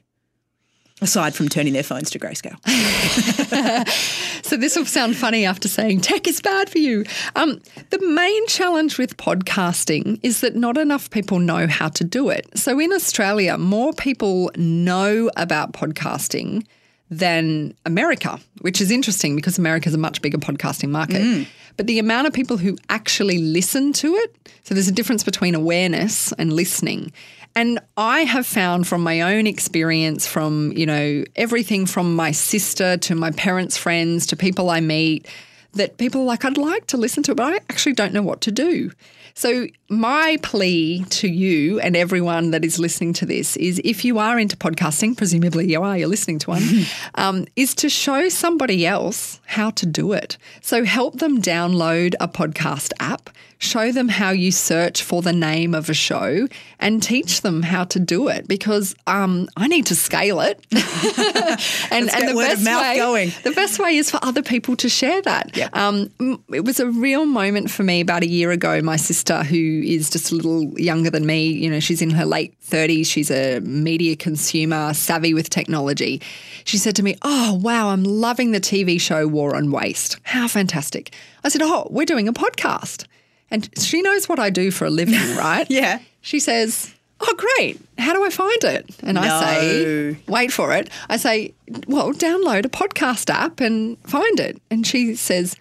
Aside 1.00 1.36
from 1.36 1.48
turning 1.48 1.74
their 1.74 1.84
phones 1.84 2.10
to 2.12 2.20
grayscale. 2.20 2.58
So 4.48 4.56
this 4.56 4.78
will 4.78 4.86
sound 4.86 5.18
funny 5.18 5.44
after 5.44 5.68
saying 5.68 6.00
tech 6.02 6.26
is 6.26 6.40
bad 6.40 6.70
for 6.70 6.78
you. 6.78 7.04
Um, 7.36 7.60
the 7.90 8.00
main 8.08 8.48
challenge 8.48 8.98
with 8.98 9.18
podcasting 9.18 10.22
is 10.24 10.40
that 10.40 10.56
not 10.56 10.78
enough 10.78 11.10
people 11.10 11.40
know 11.40 11.68
how 11.68 11.90
to 11.90 12.06
do 12.06 12.30
it. 12.30 12.48
So 12.58 12.80
in 12.80 12.94
Australia, 12.94 13.58
more 13.58 13.92
people 13.92 14.50
know 14.56 15.30
about 15.36 15.74
podcasting 15.74 16.66
than 17.12 17.74
America, 17.86 18.40
which 18.62 18.80
is 18.80 18.90
interesting 18.90 19.36
because 19.36 19.58
America 19.58 19.90
is 19.90 19.96
a 19.96 19.98
much 19.98 20.22
bigger 20.22 20.38
podcasting 20.38 20.90
market. 20.90 21.46
But 21.76 21.88
the 21.88 22.00
amount 22.00 22.28
of 22.28 22.34
people 22.34 22.56
who 22.56 22.78
actually 22.90 23.40
listen 23.40 23.92
to 23.94 24.16
it, 24.16 24.50
so 24.64 24.74
there's 24.74 24.88
a 24.88 24.94
difference 24.94 25.26
between 25.26 25.56
awareness 25.56 26.32
and 26.34 26.54
listening. 26.54 27.12
And 27.58 27.80
I 27.98 28.20
have 28.20 28.46
found 28.46 28.86
from 28.86 29.02
my 29.02 29.22
own 29.22 29.48
experience, 29.48 30.28
from, 30.28 30.74
you 30.74 30.86
know, 30.86 31.24
everything 31.36 31.88
from 31.88 32.16
my 32.16 32.30
sister 32.30 32.98
to 32.98 33.16
my 33.16 33.32
parents' 33.32 33.76
friends 33.76 34.28
to 34.28 34.36
people 34.36 34.70
I 34.70 34.80
meet, 34.80 35.28
that 35.74 35.98
people 35.98 36.22
are 36.22 36.26
like, 36.26 36.46
I'd 36.46 36.60
like 36.60 36.86
to 36.86 36.98
listen 36.98 37.24
to 37.24 37.32
it, 37.32 37.38
but 37.38 37.52
I 37.52 37.56
actually 37.56 37.94
don't 37.94 38.14
know 38.14 38.22
what 38.22 38.42
to 38.42 38.52
do. 38.52 38.92
So, 39.34 39.68
my 39.90 40.38
plea 40.44 41.04
to 41.10 41.28
you 41.28 41.80
and 41.80 41.96
everyone 41.96 42.52
that 42.52 42.64
is 42.64 42.78
listening 42.78 43.14
to 43.14 43.26
this 43.26 43.56
is 43.58 43.82
if 43.84 44.06
you 44.06 44.20
are 44.20 44.38
into 44.38 44.56
podcasting, 44.56 45.18
presumably 45.18 45.72
you 45.72 45.82
are, 45.82 45.98
you're 45.98 46.08
listening 46.08 46.38
to 46.40 46.52
one, 46.52 46.64
um, 47.16 47.46
is 47.56 47.74
to 47.76 47.90
show 47.90 48.30
somebody 48.30 48.86
else 48.86 49.40
how 49.46 49.72
to 49.72 49.86
do 49.88 50.14
it. 50.14 50.38
So, 50.62 50.84
help 50.86 51.18
them 51.18 51.42
download 51.42 52.14
a 52.20 52.28
podcast 52.28 52.94
app, 53.00 53.32
show 53.60 53.92
them 53.92 54.08
how 54.08 54.32
you 54.32 54.52
search 54.52 55.02
for 55.04 55.22
the 55.22 55.34
name 55.34 55.74
of 55.74 55.90
a 55.90 55.94
show, 55.94 56.48
and 56.80 57.02
teach 57.02 57.42
them 57.42 57.64
how 57.64 57.84
to 57.86 58.00
do 58.00 58.28
it 58.28 58.48
because 58.48 58.96
um, 59.08 59.48
I 59.58 59.68
need 59.68 59.86
to 59.88 59.96
scale 59.96 60.42
it. 60.42 60.64
and 61.92 62.36
word 62.36 62.54
of 62.54 62.64
mouth 62.64 62.82
way, 62.82 62.98
going. 62.98 63.32
the 63.44 63.52
best 63.52 63.80
way 63.80 63.98
is 63.98 64.12
for 64.12 64.20
other 64.22 64.44
people 64.44 64.76
to 64.78 64.90
share 64.90 65.22
that. 65.24 65.56
Yeah. 65.58 65.70
Um, 65.74 66.12
it 66.54 66.64
was 66.66 66.80
a 66.80 66.88
real 66.88 67.26
moment 67.26 67.72
for 67.72 67.84
me 67.84 68.02
about 68.02 68.24
a 68.24 68.28
year 68.28 68.52
ago. 68.52 68.82
My 68.82 68.98
sister, 68.98 69.44
who 69.44 69.82
is 69.84 70.10
just 70.10 70.32
a 70.32 70.36
little 70.36 70.80
younger 70.80 71.10
than 71.10 71.26
me, 71.26 71.48
you 71.48 71.70
know, 71.70 71.80
she's 71.80 72.02
in 72.02 72.12
her 72.12 72.26
late 72.26 72.60
30s, 72.62 73.06
she's 73.08 73.32
a 73.32 73.60
media 73.62 74.16
consumer, 74.16 74.94
savvy 74.94 75.34
with 75.34 75.50
technology. 75.50 76.22
She 76.64 76.78
said 76.78 76.96
to 76.98 77.04
me, 77.04 77.16
Oh, 77.22 77.56
wow, 77.56 77.90
I'm 77.90 78.04
loving 78.04 78.52
the 78.52 78.60
TV 78.60 79.00
show 79.00 79.28
War 79.28 79.56
on 79.56 79.72
Waste. 79.72 80.18
How 80.24 80.48
fantastic. 80.48 81.14
I 81.44 81.50
said, 81.50 81.62
Oh, 81.64 81.88
we're 81.90 82.06
doing 82.06 82.28
a 82.28 82.34
podcast. 82.34 83.06
And 83.50 83.70
she 83.80 84.02
knows 84.02 84.28
what 84.28 84.40
I 84.40 84.50
do 84.50 84.72
for 84.72 84.86
a 84.86 84.90
living, 84.90 85.16
right? 85.38 85.66
Yeah. 85.70 86.00
She 86.22 86.40
says, 86.40 86.94
Oh, 87.20 87.36
great. 87.36 87.80
How 87.98 88.14
do 88.14 88.24
I 88.24 88.30
find 88.30 88.64
it? 88.64 88.86
And 89.02 89.18
I 89.18 89.42
say, 89.44 90.18
Wait 90.28 90.52
for 90.52 90.74
it. 90.74 90.90
I 91.10 91.18
say, 91.18 91.54
Well, 91.88 92.14
download 92.14 92.66
a 92.66 92.70
podcast 92.70 93.30
app 93.30 93.60
and 93.60 93.98
find 94.04 94.40
it. 94.40 94.62
And 94.70 94.86
she 94.86 95.16
says, 95.16 95.56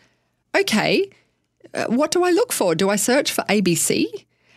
Okay, 0.57 1.11
uh, 1.75 1.87
what 1.87 2.11
do 2.11 2.25
I 2.25 2.31
look 2.31 2.53
for? 2.53 2.75
Do 2.75 2.91
I 2.91 2.97
search 2.97 3.33
for 3.33 3.43
ABC? 3.45 4.07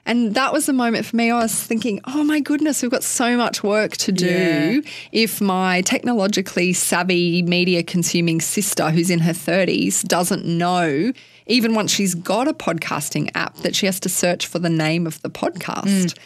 And 0.06 0.34
that 0.36 0.54
was 0.54 0.66
the 0.66 0.74
moment 0.74 1.06
for 1.06 1.16
me. 1.16 1.30
I 1.32 1.42
was 1.44 1.54
thinking, 1.54 2.02
oh 2.06 2.24
my 2.24 2.40
goodness, 2.40 2.82
we've 2.82 2.92
got 2.92 3.04
so 3.04 3.38
much 3.38 3.64
work 3.64 3.92
to 3.98 4.12
do 4.12 4.82
if 5.12 5.40
my 5.42 5.82
technologically 5.82 6.74
savvy 6.74 7.42
media 7.44 7.84
consuming 7.84 8.42
sister 8.42 8.90
who's 8.92 9.10
in 9.10 9.20
her 9.20 9.34
30s 9.34 10.04
doesn't 10.08 10.46
know, 10.46 11.12
even 11.48 11.76
once 11.76 11.92
she's 11.92 12.16
got 12.16 12.48
a 12.48 12.54
podcasting 12.54 13.30
app, 13.36 13.56
that 13.58 13.76
she 13.76 13.86
has 13.86 14.00
to 14.02 14.10
search 14.10 14.48
for 14.48 14.60
the 14.60 14.70
name 14.70 15.06
of 15.06 15.22
the 15.22 15.30
podcast. 15.30 16.18